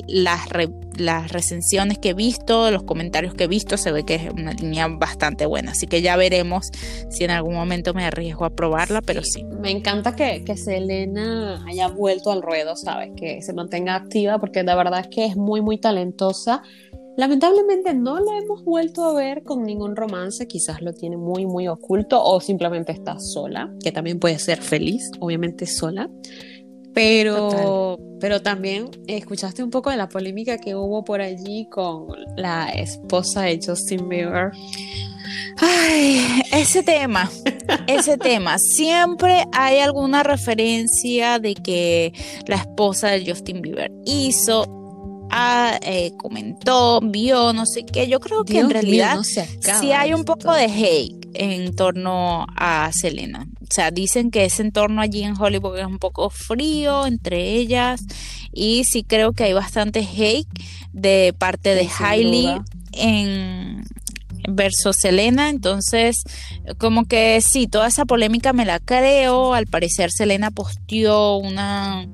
las, 0.07 0.41
las 0.97 1.31
recensiones 1.31 1.99
que 1.99 2.09
he 2.09 2.13
visto, 2.13 2.71
los 2.71 2.83
comentarios 2.83 3.33
que 3.33 3.45
he 3.45 3.47
visto, 3.47 3.77
se 3.77 3.91
ve 3.91 4.03
que 4.03 4.15
es 4.15 4.31
una 4.31 4.53
línea 4.53 4.87
bastante 4.87 5.45
buena. 5.45 5.71
Así 5.71 5.87
que 5.87 6.01
ya 6.01 6.15
veremos 6.15 6.71
si 7.09 7.23
en 7.23 7.31
algún 7.31 7.55
momento 7.55 7.93
me 7.93 8.05
arriesgo 8.05 8.45
a 8.45 8.49
probarla, 8.49 9.01
pero 9.01 9.23
sí. 9.23 9.43
Me 9.61 9.71
encanta 9.71 10.15
que, 10.15 10.43
que 10.43 10.57
Selena 10.57 11.63
haya 11.67 11.87
vuelto 11.87 12.31
al 12.31 12.41
ruedo, 12.41 12.75
¿sabes? 12.75 13.11
Que 13.15 13.41
se 13.41 13.53
mantenga 13.53 13.95
activa, 13.95 14.39
porque 14.39 14.63
la 14.63 14.75
verdad 14.75 15.01
es 15.01 15.07
que 15.07 15.25
es 15.25 15.35
muy, 15.35 15.61
muy 15.61 15.77
talentosa. 15.77 16.63
Lamentablemente 17.17 17.93
no 17.95 18.19
la 18.19 18.37
hemos 18.37 18.63
vuelto 18.63 19.03
a 19.03 19.13
ver 19.13 19.43
con 19.43 19.63
ningún 19.63 19.95
romance, 19.95 20.47
quizás 20.47 20.81
lo 20.81 20.93
tiene 20.93 21.17
muy 21.17 21.47
muy 21.47 21.67
oculto 21.67 22.23
o 22.23 22.39
simplemente 22.39 22.91
está 22.91 23.19
sola, 23.19 23.73
que 23.83 23.91
también 23.91 24.19
puede 24.19 24.37
ser 24.37 24.61
feliz, 24.61 25.11
obviamente 25.19 25.65
sola. 25.65 26.09
Pero, 26.93 27.99
pero 28.19 28.41
también 28.41 28.89
escuchaste 29.07 29.63
un 29.63 29.69
poco 29.69 29.91
de 29.91 29.97
la 29.97 30.09
polémica 30.09 30.57
que 30.57 30.75
hubo 30.75 31.03
por 31.03 31.21
allí 31.21 31.67
con 31.69 32.07
la 32.35 32.69
esposa 32.69 33.43
de 33.43 33.59
Justin 33.63 34.09
Bieber. 34.09 34.51
Ay, 35.59 36.41
ese 36.51 36.83
tema, 36.83 37.29
ese 37.87 38.17
tema. 38.17 38.57
Siempre 38.57 39.43
hay 39.53 39.79
alguna 39.79 40.23
referencia 40.23 41.39
de 41.39 41.53
que 41.55 42.13
la 42.47 42.57
esposa 42.57 43.09
de 43.09 43.25
Justin 43.31 43.61
Bieber 43.61 43.91
hizo, 44.05 44.65
ah, 45.31 45.79
eh, 45.81 46.11
comentó, 46.17 46.99
vio, 47.01 47.53
no 47.53 47.65
sé 47.65 47.85
qué. 47.85 48.07
Yo 48.07 48.19
creo 48.19 48.43
que 48.43 48.59
en 48.59 48.69
realidad 48.69 49.19
sí 49.23 49.91
hay 49.91 50.13
un 50.13 50.23
poco 50.23 50.53
de 50.53 50.65
hate 50.65 51.27
en 51.33 51.75
torno 51.75 52.45
a 52.55 52.91
Selena. 52.91 53.47
O 53.61 53.73
sea, 53.73 53.91
dicen 53.91 54.31
que 54.31 54.45
ese 54.45 54.61
entorno 54.61 55.01
allí 55.01 55.23
en 55.23 55.39
Hollywood 55.39 55.77
es 55.79 55.85
un 55.85 55.99
poco 55.99 56.29
frío 56.29 57.05
entre 57.05 57.53
ellas 57.53 58.01
y 58.53 58.85
sí 58.85 59.03
creo 59.03 59.33
que 59.33 59.43
hay 59.43 59.53
bastante 59.53 59.99
hate 59.99 60.47
de 60.93 61.33
parte 61.37 61.75
de 61.75 61.87
Hailey 61.99 62.49
en 62.93 63.85
versus 64.49 64.95
Selena, 64.95 65.49
entonces 65.49 66.23
como 66.77 67.05
que 67.05 67.41
sí, 67.41 67.67
toda 67.67 67.87
esa 67.87 68.05
polémica 68.05 68.53
me 68.53 68.65
la 68.65 68.79
creo, 68.79 69.53
al 69.53 69.67
parecer 69.67 70.11
Selena 70.11 70.51
posteó 70.51 71.37
una 71.37 72.07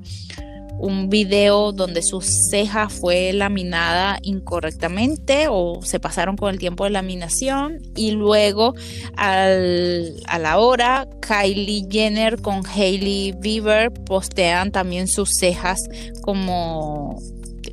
un 0.78 1.08
video 1.08 1.72
donde 1.72 2.02
su 2.02 2.20
ceja 2.20 2.88
fue 2.88 3.32
laminada 3.32 4.18
incorrectamente 4.22 5.46
o 5.48 5.80
se 5.82 6.00
pasaron 6.00 6.36
con 6.36 6.50
el 6.50 6.58
tiempo 6.58 6.84
de 6.84 6.90
laminación 6.90 7.80
y 7.94 8.10
luego 8.10 8.74
al, 9.16 10.14
a 10.26 10.38
la 10.38 10.58
hora 10.58 11.08
Kylie 11.20 11.86
Jenner 11.90 12.40
con 12.40 12.66
Hailey 12.66 13.34
Bieber 13.38 13.92
postean 13.92 14.72
también 14.72 15.08
sus 15.08 15.30
cejas 15.36 15.78
como 16.22 17.18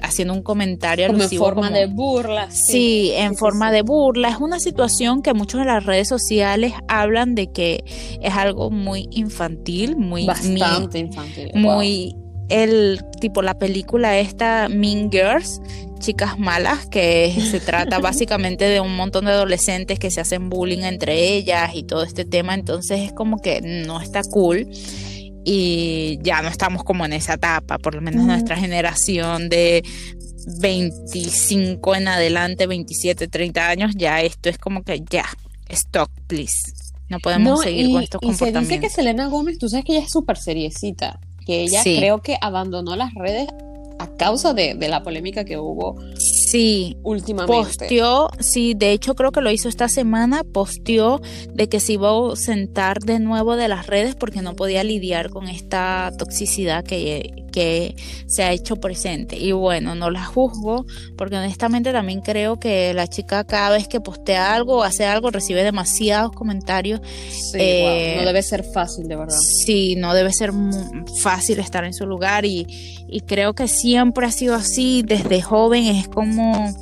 haciendo 0.02 0.34
un 0.34 0.42
comentario 0.42 1.08
como 1.08 1.24
en 1.24 1.30
forma 1.30 1.70
de 1.70 1.86
burla. 1.86 2.50
Sí, 2.50 3.12
en 3.14 3.36
forma 3.36 3.72
de 3.72 3.82
burla. 3.82 4.30
Es 4.30 4.38
una 4.38 4.60
situación 4.60 5.22
que 5.22 5.34
muchos 5.34 5.60
de 5.60 5.66
las 5.68 5.86
redes 5.86 6.08
sociales 6.08 6.74
hablan 6.88 7.36
de 7.36 7.52
que 7.52 7.84
es 8.22 8.34
algo 8.34 8.72
muy 8.72 9.08
infantil, 9.12 9.96
muy 9.98 10.26
bastante 10.26 11.00
infantil, 11.00 11.52
muy 11.54 12.16
el 12.52 13.04
tipo 13.20 13.42
la 13.42 13.58
película 13.58 14.20
esta 14.20 14.68
Mean 14.70 15.10
Girls, 15.10 15.62
chicas 16.00 16.38
malas, 16.38 16.86
que 16.88 17.34
se 17.52 17.60
trata 17.60 18.00
básicamente 18.00 18.66
de 18.66 18.82
un 18.82 18.96
montón 18.96 19.26
de 19.26 19.32
adolescentes 19.32 19.98
que 20.00 20.12
se 20.12 20.22
hacen 20.22 20.50
bullying 20.50 20.84
entre 20.84 21.36
ellas 21.36 21.72
y 21.74 21.84
todo 21.84 22.04
este 22.04 22.26
tema, 22.26 22.54
entonces 22.54 23.00
es 23.00 23.14
como 23.14 23.38
que 23.40 23.62
no 23.62 24.02
está 24.02 24.22
cool 24.24 24.68
y 25.44 26.20
ya 26.22 26.42
no 26.42 26.50
estamos 26.50 26.84
como 26.84 27.06
en 27.06 27.14
esa 27.14 27.36
etapa, 27.36 27.78
por 27.80 27.96
lo 27.96 28.02
menos 28.02 28.26
nuestra 28.26 28.58
generación 28.58 29.50
de 29.50 29.84
25 30.60 31.96
en 31.96 32.08
adelante, 32.08 32.68
27, 32.68 33.28
30 33.28 33.68
años, 33.68 33.92
ya 33.96 34.22
esto 34.22 34.50
es 34.50 34.58
como 34.58 34.84
que 34.84 35.02
ya, 35.10 35.26
stop, 35.70 36.10
please. 36.28 36.74
No 37.10 37.20
podemos 37.20 37.62
seguir 37.62 37.92
con 37.92 38.04
estos 38.04 38.22
comportamientos. 38.22 38.68
se 38.68 38.74
dice 38.76 38.88
que 38.88 38.90
Selena 38.90 39.28
Gómez, 39.28 39.58
tú 39.58 39.68
sabes 39.68 39.84
que 39.84 39.98
ella 39.98 40.06
es 40.06 40.12
súper 40.12 40.38
seriecita 40.38 41.20
que 41.52 41.64
ella 41.64 41.84
creo 41.84 42.22
que 42.22 42.38
abandonó 42.40 42.96
las 42.96 43.14
redes 43.14 43.48
a 44.00 44.08
causa 44.16 44.54
de, 44.54 44.76
la 44.88 45.04
polémica 45.04 45.44
que 45.44 45.58
hubo 45.58 45.96
Sí, 46.18 46.98
últimamente. 47.04 47.54
Posteó, 47.56 48.30
sí, 48.40 48.74
de 48.76 48.92
hecho 48.92 49.16
creo 49.16 49.32
que 49.32 49.42
lo 49.42 49.52
hizo 49.52 49.70
esta 49.70 49.88
semana, 49.88 50.44
posteó 50.44 51.22
de 51.54 51.70
que 51.70 51.80
se 51.80 51.94
iba 51.94 52.10
a 52.10 52.36
sentar 52.36 53.00
de 53.00 53.20
nuevo 53.20 53.56
de 53.56 53.68
las 53.68 53.88
redes 53.88 54.16
porque 54.16 54.42
no 54.42 54.56
podía 54.56 54.84
lidiar 54.84 55.30
con 55.30 55.48
esta 55.48 56.12
toxicidad 56.18 56.84
que, 56.84 57.41
que 57.52 57.96
se 58.28 58.44
ha 58.44 58.52
hecho 58.52 58.78
presente. 58.78 59.38
Y 59.38 59.52
bueno, 59.52 59.96
no 59.96 60.10
la 60.10 60.26
juzgo 60.26 60.86
porque 61.18 61.36
honestamente 61.36 61.92
también 61.92 62.22
creo 62.22 62.60
que 62.60 62.94
la 62.94 63.08
chica 63.08 63.44
cada 63.44 63.72
vez 63.72 63.88
que 63.88 64.00
postea 64.00 64.54
algo 64.54 64.78
o 64.78 64.84
hace 64.84 65.06
algo 65.06 65.30
recibe 65.30 65.64
demasiados 65.64 66.32
comentarios. 66.32 67.02
Sí, 67.30 67.58
eh, 67.60 68.16
no 68.18 68.26
debe 68.26 68.42
ser 68.44 68.64
fácil, 68.64 69.08
de 69.08 69.16
verdad. 69.16 69.38
Sí, 69.38 69.96
no 69.96 70.14
debe 70.14 70.34
ser 70.34 70.52
fácil 71.22 71.60
estar 71.60 71.84
en 71.84 71.94
su 71.94 72.06
lugar 72.06 72.46
y, 72.46 72.66
y 73.08 73.22
creo 73.22 73.54
que 73.54 73.68
siempre 73.68 74.26
ha 74.26 74.32
sido 74.32 74.56
así 74.56 75.04
desde 75.06 75.42
joven. 75.42 75.86
Es 75.86 76.08
como 76.08 76.74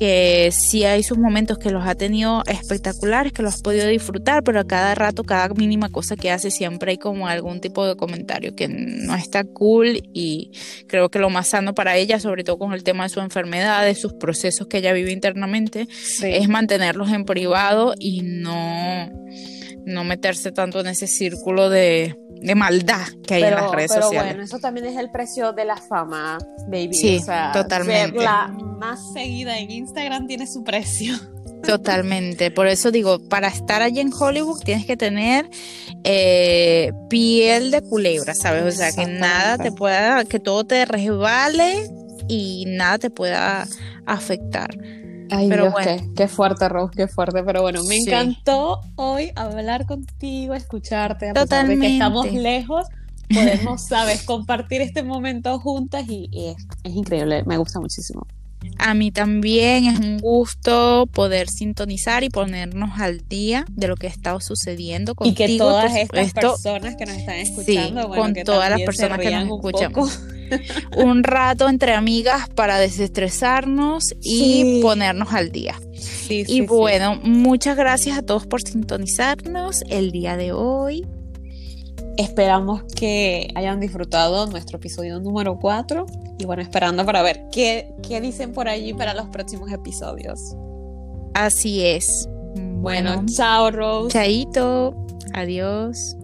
que 0.00 0.48
sí 0.50 0.84
hay 0.84 1.02
sus 1.02 1.18
momentos 1.18 1.58
que 1.58 1.70
los 1.70 1.86
ha 1.86 1.94
tenido 1.94 2.42
espectaculares, 2.46 3.34
que 3.34 3.42
los 3.42 3.56
ha 3.56 3.62
podido 3.62 3.86
disfrutar, 3.86 4.42
pero 4.42 4.60
a 4.60 4.64
cada 4.64 4.94
rato, 4.94 5.24
cada 5.24 5.50
mínima 5.50 5.90
cosa 5.90 6.16
que 6.16 6.30
hace, 6.30 6.50
siempre 6.50 6.92
hay 6.92 6.96
como 6.96 7.28
algún 7.28 7.60
tipo 7.60 7.86
de 7.86 7.96
comentario 7.96 8.56
que 8.56 8.66
no 8.66 9.14
está 9.14 9.44
cool 9.44 10.00
y 10.14 10.52
creo 10.86 11.10
que 11.10 11.18
lo 11.18 11.28
más 11.28 11.48
sano 11.48 11.74
para 11.74 11.98
ella, 11.98 12.18
sobre 12.18 12.44
todo 12.44 12.56
con 12.58 12.72
el 12.72 12.82
tema 12.82 13.02
de 13.02 13.10
su 13.10 13.20
enfermedad, 13.20 13.84
de 13.84 13.94
sus 13.94 14.14
procesos 14.14 14.68
que 14.68 14.78
ella 14.78 14.94
vive 14.94 15.12
internamente, 15.12 15.86
es 16.22 16.48
mantenerlos 16.48 17.12
en 17.12 17.26
privado 17.26 17.92
y 17.98 18.22
no, 18.22 19.10
no 19.84 20.04
meterse 20.04 20.52
tanto 20.52 20.80
en 20.80 20.88
ese 20.88 21.06
círculo 21.06 21.70
de, 21.70 22.16
de 22.40 22.54
maldad 22.54 23.06
que 23.26 23.34
hay 23.34 23.42
en 23.44 23.54
las 23.54 23.70
redes 23.70 23.90
pero 23.92 24.06
sociales. 24.06 24.32
Bueno, 24.32 24.44
eso 24.44 24.58
también 24.58 24.86
es 24.86 24.96
el 24.96 25.10
precio 25.10 25.52
de 25.52 25.64
la 25.64 25.76
fama, 25.76 26.38
baby. 26.68 26.94
Sí, 26.94 27.20
totalmente. 27.52 28.22
la 28.22 28.48
más 28.48 29.12
seguida 29.12 29.58
en 29.58 29.70
Instagram 29.70 30.26
tiene 30.26 30.46
su 30.46 30.64
precio. 30.64 31.14
Totalmente, 31.62 32.50
por 32.50 32.66
eso 32.66 32.90
digo, 32.90 33.28
para 33.28 33.48
estar 33.48 33.82
allí 33.82 34.00
en 34.00 34.10
Hollywood 34.12 34.62
tienes 34.64 34.86
que 34.86 34.96
tener 34.96 35.48
eh, 36.04 36.90
piel 37.10 37.70
de 37.70 37.82
culebra, 37.82 38.34
¿sabes? 38.34 38.62
O 38.62 38.70
sea, 38.70 38.92
que 38.92 39.06
nada 39.06 39.58
te 39.58 39.70
pueda, 39.70 40.24
que 40.24 40.40
todo 40.40 40.64
te 40.64 40.86
resbale 40.86 41.90
y 42.28 42.64
nada 42.66 42.98
te 42.98 43.10
pueda 43.10 43.68
afectar. 44.06 44.70
Ay, 45.30 45.48
pero 45.48 45.70
bueno. 45.70 46.12
qué, 46.16 46.28
fuerte, 46.28 46.68
Rose, 46.68 46.92
qué 46.96 47.08
fuerte. 47.08 47.42
Pero 47.42 47.62
bueno, 47.62 47.82
me 47.84 47.96
encantó 47.96 48.80
hoy 48.96 49.32
hablar 49.36 49.86
contigo, 49.86 50.54
escucharte, 50.54 51.30
a 51.30 51.34
pesar 51.34 51.66
de 51.66 51.78
que 51.78 51.92
estamos 51.92 52.32
lejos. 52.32 52.86
Podemos, 53.32 53.86
sabes, 53.86 54.24
compartir 54.24 54.80
este 54.80 55.02
momento 55.04 55.58
juntas 55.60 56.04
y, 56.08 56.28
es, 56.32 56.66
es 56.82 56.92
increíble, 56.94 57.44
me 57.44 57.58
gusta 57.58 57.78
muchísimo. 57.78 58.26
A 58.78 58.94
mí 58.94 59.10
también 59.10 59.86
es 59.86 59.98
un 59.98 60.18
gusto 60.18 61.06
poder 61.12 61.48
sintonizar 61.48 62.24
y 62.24 62.30
ponernos 62.30 62.98
al 62.98 63.26
día 63.28 63.64
de 63.70 63.88
lo 63.88 63.96
que 63.96 64.06
ha 64.06 64.10
estado 64.10 64.40
sucediendo 64.40 65.14
contigo. 65.14 65.44
Y 65.44 65.52
que 65.52 65.58
todas 65.58 65.94
estas 65.94 66.32
personas 66.32 66.96
que 66.96 67.06
nos 67.06 67.16
están 67.16 67.36
escuchando, 67.36 68.08
con 68.08 68.34
todas 68.44 68.70
las 68.70 68.80
personas 68.82 69.18
que 69.18 69.30
nos 69.30 69.44
escuchan. 69.44 69.92
un 70.96 71.22
rato 71.22 71.68
entre 71.68 71.94
amigas 71.94 72.48
para 72.48 72.78
desestresarnos 72.78 74.14
y 74.22 74.80
ponernos 74.82 75.32
al 75.32 75.52
día. 75.52 75.76
y 76.28 76.62
bueno, 76.62 77.20
muchas 77.22 77.76
gracias 77.76 78.18
a 78.18 78.22
todos 78.22 78.46
por 78.46 78.62
sintonizarnos 78.62 79.82
el 79.88 80.10
día 80.10 80.36
de 80.36 80.52
hoy. 80.52 81.06
Esperamos 82.20 82.82
que 82.94 83.48
hayan 83.54 83.80
disfrutado 83.80 84.46
nuestro 84.46 84.76
episodio 84.76 85.18
número 85.20 85.58
4 85.58 86.04
y 86.38 86.44
bueno, 86.44 86.60
esperando 86.60 87.06
para 87.06 87.22
ver 87.22 87.46
qué, 87.50 87.94
qué 88.06 88.20
dicen 88.20 88.52
por 88.52 88.68
allí 88.68 88.92
para 88.92 89.14
los 89.14 89.28
próximos 89.28 89.72
episodios. 89.72 90.54
Así 91.32 91.82
es. 91.82 92.28
Bueno, 92.56 93.24
chao 93.24 93.70
Rose. 93.70 94.10
Chaito. 94.10 94.94
Adiós. 95.32 96.14